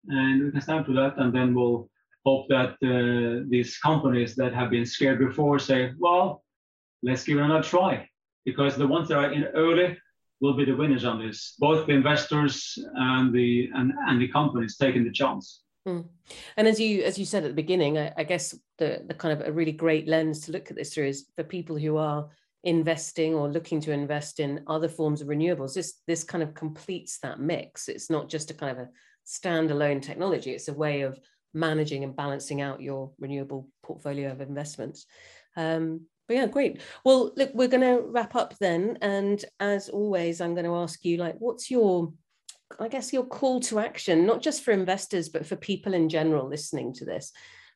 and 0.08 0.44
we 0.44 0.50
can 0.50 0.60
stand 0.60 0.86
for 0.86 0.92
that, 0.92 1.16
and 1.16 1.34
then 1.34 1.54
we'll 1.54 1.88
hope 2.24 2.48
that 2.48 2.70
uh, 2.82 3.44
these 3.48 3.78
companies 3.78 4.34
that 4.36 4.54
have 4.54 4.70
been 4.70 4.86
scared 4.86 5.18
before 5.18 5.58
say, 5.58 5.92
well, 5.98 6.44
let's 7.02 7.24
give 7.24 7.38
it 7.38 7.42
another 7.42 7.62
try. 7.62 8.08
Because 8.44 8.76
the 8.76 8.86
ones 8.86 9.08
that 9.08 9.18
are 9.18 9.32
in 9.32 9.44
early 9.54 9.96
will 10.40 10.54
be 10.54 10.64
the 10.64 10.76
winners 10.76 11.04
on 11.04 11.24
this, 11.24 11.54
both 11.58 11.86
the 11.86 11.92
investors 11.92 12.76
and 12.94 13.32
the 13.32 13.70
and, 13.74 13.92
and 14.08 14.20
the 14.20 14.28
companies 14.28 14.76
taking 14.76 15.04
the 15.04 15.12
chance. 15.12 15.62
Mm. 15.86 16.06
And 16.56 16.68
as 16.68 16.78
you 16.80 17.02
as 17.02 17.18
you 17.18 17.24
said 17.24 17.44
at 17.44 17.48
the 17.48 17.62
beginning, 17.62 17.98
I, 17.98 18.12
I, 18.16 18.24
guess 18.24 18.56
the 18.78 19.04
the 19.06 19.14
kind 19.14 19.40
of 19.40 19.46
a 19.46 19.52
really 19.52 19.72
great 19.72 20.06
lens 20.06 20.40
to 20.40 20.52
look 20.52 20.70
at 20.70 20.76
this 20.76 20.94
through 20.94 21.06
is 21.06 21.26
for 21.36 21.44
people 21.44 21.76
who 21.76 21.96
are 21.96 22.28
investing 22.64 23.34
or 23.34 23.48
looking 23.48 23.80
to 23.80 23.92
invest 23.92 24.38
in 24.38 24.62
other 24.66 24.88
forms 24.88 25.20
of 25.20 25.28
renewables. 25.28 25.74
This 25.74 26.00
this 26.06 26.24
kind 26.24 26.42
of 26.42 26.54
completes 26.54 27.18
that 27.20 27.40
mix. 27.40 27.88
It's 27.88 28.10
not 28.10 28.28
just 28.28 28.50
a 28.50 28.54
kind 28.54 28.78
of 28.78 28.86
a 28.86 28.90
standalone 29.26 30.02
technology. 30.02 30.52
It's 30.52 30.68
a 30.68 30.74
way 30.74 31.02
of 31.02 31.18
managing 31.54 32.04
and 32.04 32.16
balancing 32.16 32.60
out 32.60 32.80
your 32.80 33.12
renewable 33.18 33.68
portfolio 33.82 34.30
of 34.30 34.40
investments. 34.40 35.06
Um, 35.56 36.06
but 36.28 36.36
yeah, 36.36 36.46
great. 36.46 36.80
Well, 37.04 37.32
look, 37.36 37.50
we're 37.52 37.68
going 37.68 37.82
to 37.82 38.02
wrap 38.06 38.34
up 38.36 38.56
then. 38.58 38.98
And 39.02 39.44
as 39.60 39.88
always, 39.88 40.40
I'm 40.40 40.54
going 40.54 40.66
to 40.66 40.76
ask 40.76 41.04
you, 41.04 41.16
like, 41.18 41.36
what's 41.38 41.70
your, 41.70 42.12
I 42.78 42.88
guess, 42.88 43.12
your 43.12 43.26
call 43.26 43.60
to 43.60 43.80
action, 43.80 44.24
not 44.24 44.40
just 44.40 44.62
for 44.62 44.70
investors, 44.70 45.28
but 45.28 45.46
for 45.46 45.56
people 45.56 45.94
in 45.94 46.08
general 46.08 46.48
listening 46.48 46.94
to 46.94 47.04
this? 47.04 47.32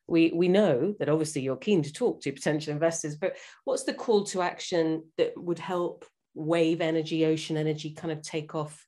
We, 0.07 0.31
we 0.33 0.47
know 0.47 0.95
that 0.99 1.09
obviously 1.09 1.41
you're 1.41 1.57
keen 1.57 1.83
to 1.83 1.91
talk 1.91 2.21
to 2.21 2.31
potential 2.31 2.71
investors, 2.71 3.17
but 3.17 3.35
what's 3.65 3.83
the 3.83 3.93
call 3.93 4.23
to 4.25 4.41
action 4.41 5.03
that 5.17 5.33
would 5.35 5.59
help 5.59 6.05
wave 6.33 6.79
energy, 6.79 7.25
ocean 7.25 7.57
energy 7.57 7.91
kind 7.91 8.13
of 8.13 8.21
take 8.21 8.55
off? 8.55 8.87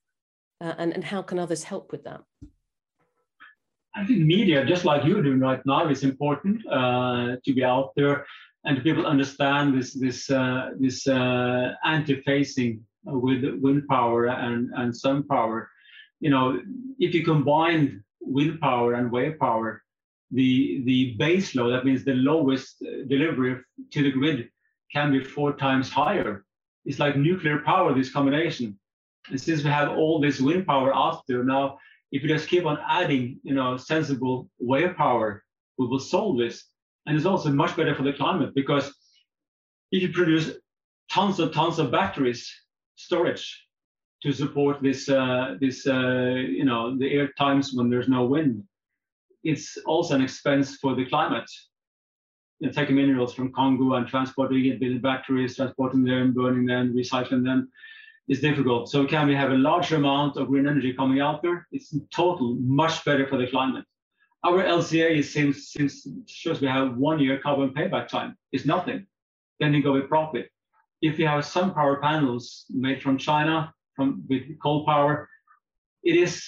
Uh, 0.62 0.74
and, 0.78 0.94
and 0.94 1.04
how 1.04 1.20
can 1.22 1.38
others 1.38 1.62
help 1.62 1.92
with 1.92 2.04
that? 2.04 2.22
I 3.94 4.06
think 4.06 4.20
media, 4.20 4.64
just 4.64 4.84
like 4.84 5.04
you're 5.04 5.22
doing 5.22 5.40
right 5.40 5.64
now, 5.66 5.88
is 5.88 6.04
important 6.04 6.66
uh, 6.70 7.36
to 7.44 7.52
be 7.52 7.64
out 7.64 7.92
there 7.96 8.24
and 8.64 8.82
people 8.82 9.06
understand 9.06 9.78
this 9.78 9.94
this 9.94 10.30
uh, 10.30 10.70
this 10.78 11.06
uh, 11.06 11.72
anti-phasing 11.84 12.80
with 13.04 13.44
wind 13.60 13.88
power 13.88 14.26
and 14.26 14.70
and 14.76 14.94
sun 14.94 15.22
power. 15.24 15.70
You 16.20 16.30
know, 16.30 16.60
if 16.98 17.14
you 17.14 17.24
combine 17.24 18.04
wind 18.20 18.60
power 18.60 18.94
and 18.94 19.10
wave 19.10 19.38
power, 19.38 19.82
the 20.30 20.82
the 20.84 21.14
base 21.18 21.54
load, 21.54 21.70
that 21.70 21.84
means 21.84 22.04
the 22.04 22.14
lowest 22.14 22.82
delivery 23.08 23.60
to 23.92 24.02
the 24.02 24.10
grid, 24.10 24.48
can 24.92 25.10
be 25.10 25.24
four 25.24 25.54
times 25.54 25.88
higher. 25.88 26.44
It's 26.84 26.98
like 26.98 27.16
nuclear 27.16 27.60
power, 27.60 27.94
this 27.94 28.12
combination. 28.12 28.78
And 29.30 29.40
since 29.40 29.62
we 29.62 29.70
have 29.70 29.90
all 29.90 30.18
this 30.20 30.40
wind 30.40 30.66
power 30.66 30.94
out 30.94 31.22
there 31.28 31.44
now, 31.44 31.78
if 32.12 32.22
you 32.22 32.28
just 32.28 32.48
keep 32.48 32.66
on 32.66 32.78
adding, 32.88 33.38
you 33.42 33.54
know, 33.54 33.76
sensible 33.76 34.48
wave 34.58 34.96
power, 34.96 35.44
we 35.78 35.86
will 35.86 36.00
solve 36.00 36.38
this. 36.38 36.64
And 37.06 37.16
it's 37.16 37.26
also 37.26 37.50
much 37.50 37.76
better 37.76 37.94
for 37.94 38.02
the 38.02 38.12
climate 38.12 38.54
because 38.54 38.92
if 39.92 40.02
you 40.02 40.12
produce 40.12 40.52
tons 41.10 41.40
and 41.40 41.52
tons 41.52 41.78
of 41.78 41.90
batteries 41.90 42.50
storage 42.96 43.66
to 44.22 44.32
support 44.32 44.82
this, 44.82 45.08
uh, 45.08 45.54
this, 45.60 45.86
uh, 45.86 46.34
you 46.34 46.64
know, 46.64 46.96
the 46.98 47.10
air 47.10 47.30
times 47.38 47.72
when 47.72 47.88
there's 47.88 48.08
no 48.08 48.26
wind, 48.26 48.62
it's 49.42 49.78
also 49.86 50.14
an 50.14 50.22
expense 50.22 50.76
for 50.76 50.94
the 50.94 51.06
climate. 51.06 51.50
You 52.58 52.66
know, 52.66 52.72
taking 52.72 52.96
minerals 52.96 53.32
from 53.32 53.52
Congo 53.52 53.94
and 53.94 54.06
transporting 54.06 54.66
it, 54.66 54.80
building 54.80 55.00
batteries, 55.00 55.56
transporting 55.56 56.04
them, 56.04 56.34
burning 56.34 56.66
them, 56.66 56.92
recycling 56.92 57.42
them 57.42 57.70
is 58.30 58.40
difficult. 58.40 58.88
So 58.88 59.04
can 59.06 59.26
we 59.26 59.34
have 59.34 59.50
a 59.50 59.56
larger 59.56 59.96
amount 59.96 60.36
of 60.36 60.46
green 60.46 60.68
energy 60.68 60.94
coming 60.94 61.20
out 61.20 61.42
there? 61.42 61.66
It's 61.72 61.92
in 61.92 62.06
total 62.14 62.54
much 62.60 63.04
better 63.04 63.26
for 63.26 63.36
the 63.36 63.48
climate. 63.48 63.84
Our 64.44 64.62
LCA 64.62 65.24
seems, 65.24 65.66
seems 65.66 66.06
shows 66.26 66.60
we 66.60 66.68
have 66.68 66.96
one 66.96 67.18
year 67.18 67.40
carbon 67.40 67.74
payback 67.74 68.06
time. 68.06 68.36
It's 68.52 68.64
nothing. 68.64 69.06
Then 69.58 69.74
you 69.74 69.82
go 69.82 69.92
with 69.92 70.08
profit. 70.08 70.48
If 71.02 71.18
you 71.18 71.26
have 71.26 71.44
some 71.44 71.74
power 71.74 71.96
panels 72.00 72.66
made 72.70 73.02
from 73.02 73.18
China, 73.18 73.74
from 73.96 74.22
with 74.28 74.44
coal 74.62 74.86
power, 74.86 75.28
it 76.04 76.14
is 76.14 76.46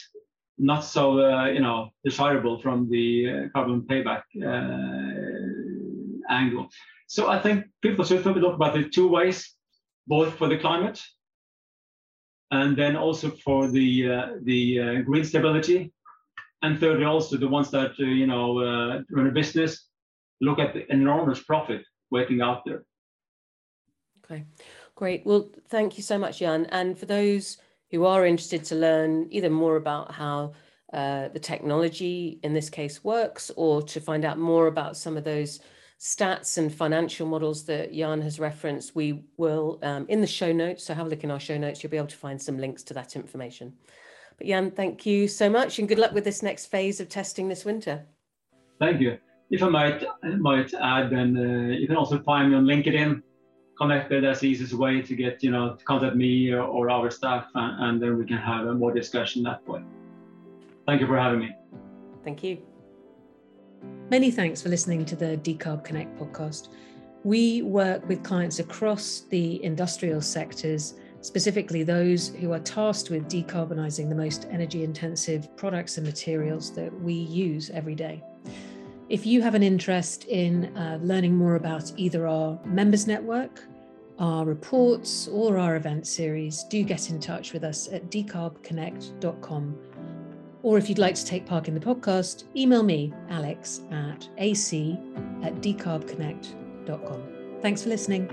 not 0.59 0.85
so 0.85 1.19
uh, 1.19 1.47
you 1.47 1.61
know 1.61 1.91
desirable 2.05 2.61
from 2.63 2.89
the 2.89 3.29
uh, 3.29 3.49
carbon 3.55 3.83
payback 3.83 4.23
uh, 4.51 6.33
angle. 6.33 6.69
So 7.09 7.29
I 7.29 7.41
think 7.43 7.65
people 7.83 8.05
should 8.05 8.25
look 8.25 8.55
about 8.55 8.75
the 8.75 8.85
two 8.89 9.09
ways, 9.09 9.55
both 10.07 10.35
for 10.39 10.49
the 10.49 10.59
climate 10.59 11.03
and 12.53 12.77
then 12.77 12.97
also 12.97 13.31
for 13.31 13.67
the 13.69 14.09
uh, 14.09 14.27
the 14.43 14.81
uh, 14.81 15.01
grid 15.03 15.27
stability, 15.27 15.93
and 16.61 16.79
thirdly 16.79 17.05
also 17.05 17.37
the 17.37 17.49
ones 17.49 17.71
that 17.71 17.93
uh, 17.99 18.05
you 18.05 18.27
know 18.27 19.03
run 19.11 19.27
a 19.27 19.33
business 19.33 19.89
look 20.41 20.59
at 20.59 20.75
the 20.75 20.91
enormous 20.93 21.43
profit 21.43 21.83
waiting 22.11 22.41
out 22.43 22.63
there. 22.67 22.85
Okay, 24.25 24.45
great. 24.95 25.25
Well, 25.25 25.51
thank 25.69 25.97
you 25.97 26.03
so 26.03 26.19
much, 26.19 26.41
Jan. 26.41 26.67
And 26.67 26.99
for 26.99 27.07
those 27.07 27.59
who 27.91 28.05
are 28.05 28.27
interested 28.27 28.65
to 28.65 28.75
learn 28.75 29.29
either 29.31 29.51
more 29.51 29.77
about 29.77 30.13
how 30.13 30.53
uh, 30.93 31.29
the 31.29 31.39
technology 31.39 32.39
in 32.43 32.53
this 32.53 32.69
case 32.69 33.03
works, 33.03 33.51
or 33.57 33.83
to 33.83 34.01
find 34.01 34.25
out 34.25 34.39
more 34.39 34.67
about 34.67 34.97
some 34.97 35.17
of 35.17 35.25
those 35.25 35.61
stats 36.03 36.59
and 36.59 36.75
financial 36.75 37.29
models 37.29 37.65
that 37.65 37.95
Jan 37.95 38.21
has 38.23 38.41
referenced, 38.41 38.97
we 38.97 39.23
will 39.37 39.79
um, 39.85 40.05
in 40.09 40.21
the 40.21 40.27
show 40.27 40.53
notes. 40.53 40.83
So 40.83 40.95
have 40.95 41.07
a 41.07 41.09
look 41.09 41.23
in 41.23 41.31
our 41.31 41.39
show 41.39 41.57
notes. 41.57 41.83
You'll 41.83 41.93
be 41.93 41.97
able 41.97 42.09
to 42.09 42.17
find 42.17 42.43
some 42.43 42.59
links 42.59 42.83
to 42.85 42.95
that 42.95 43.15
information. 43.15 43.73
But 44.37 44.49
Jan, 44.49 44.73
thank 44.73 45.07
you 45.07 45.29
so 45.29 45.49
much 45.49 45.79
and 45.79 45.89
good 45.89 46.01
luck 46.01 46.13
with 46.13 46.25
this 46.25 46.43
next 46.43 46.67
phase 46.67 46.99
of 46.99 47.09
testing 47.09 47.49
this 47.49 47.65
winter. 47.65 48.05
Thank 48.81 49.01
you. 49.01 49.17
If 49.51 49.63
I 49.63 49.69
might 49.69 50.05
might 50.39 50.75
add, 50.75 51.11
then 51.11 51.37
uh, 51.37 51.73
you 51.79 51.87
can 51.87 51.97
also 51.97 52.21
find 52.23 52.51
me 52.51 52.57
on 52.57 52.65
LinkedIn. 52.65 53.23
Connected 53.79 54.25
as 54.25 54.41
the 54.41 54.49
easiest 54.49 54.75
way 54.75 55.03
to 55.03 55.15
get 55.15 55.43
you 55.43 55.51
know 55.51 55.77
to 55.77 55.85
contact 55.85 56.15
me 56.17 56.53
or, 56.53 56.63
or 56.63 56.91
our 56.91 57.11
staff, 57.11 57.47
and, 57.55 57.85
and 57.85 58.03
then 58.03 58.19
we 58.19 58.25
can 58.25 58.39
have 58.39 58.67
a 58.67 58.75
more 58.75 58.93
discussion 58.93 59.43
that 59.45 59.65
point. 59.65 59.87
Thank 60.87 61.01
you 61.01 61.07
for 61.07 61.19
having 61.19 61.41
me. 61.41 61.51
Thank 62.25 62.43
you. 62.43 62.72
Many 64.11 64.31
thanks 64.31 64.61
for 64.63 64.69
listening 64.69 65.05
to 65.07 65.17
the 65.17 65.39
Decarb 65.39 65.85
Connect 65.85 66.19
podcast. 66.19 66.69
We 67.25 67.63
work 67.63 68.07
with 68.09 68.23
clients 68.23 68.59
across 68.59 69.21
the 69.31 69.63
industrial 69.65 70.21
sectors, 70.21 70.95
specifically 71.21 71.83
those 71.83 72.29
who 72.29 72.53
are 72.53 72.59
tasked 72.59 73.11
with 73.11 73.29
decarbonising 73.29 74.09
the 74.09 74.15
most 74.15 74.47
energy 74.51 74.85
intensive 74.85 75.57
products 75.57 75.97
and 75.99 76.07
materials 76.07 76.75
that 76.75 76.93
we 77.01 77.15
use 77.15 77.71
every 77.71 77.95
day. 77.95 78.23
If 79.09 79.27
you 79.27 79.43
have 79.43 79.55
an 79.55 79.63
interest 79.63 80.25
in 80.25 80.77
uh, 80.77 80.99
learning 81.03 81.37
more 81.37 81.57
about 81.57 81.93
either 81.97 82.27
our 82.27 82.59
members 82.65 83.07
network 83.07 83.63
our 84.19 84.45
reports 84.45 85.27
or 85.29 85.59
our 85.59 85.77
event 85.77 86.07
series, 86.07 86.65
do 86.65 86.85
get 86.85 87.11
in 87.11 87.19
touch 87.19 87.53
with 87.53 87.65
us 87.65 87.89
at 87.93 88.11
decarbconnect.com. 88.11 89.79
Or 90.63 90.79
if 90.79 90.89
you'd 90.89 90.99
like 90.99 91.15
to 91.17 91.25
take 91.25 91.45
part 91.45 91.69
in 91.69 91.75
the 91.75 91.81
podcast, 91.81 92.45
email 92.57 92.83
me, 92.83 93.13
alex, 93.31 93.81
at 93.91 94.29
ac 94.39 94.99
at 95.43 95.55
decarbconnect.com. 95.57 97.23
Thanks 97.61 97.83
for 97.83 97.89
listening. 97.89 98.29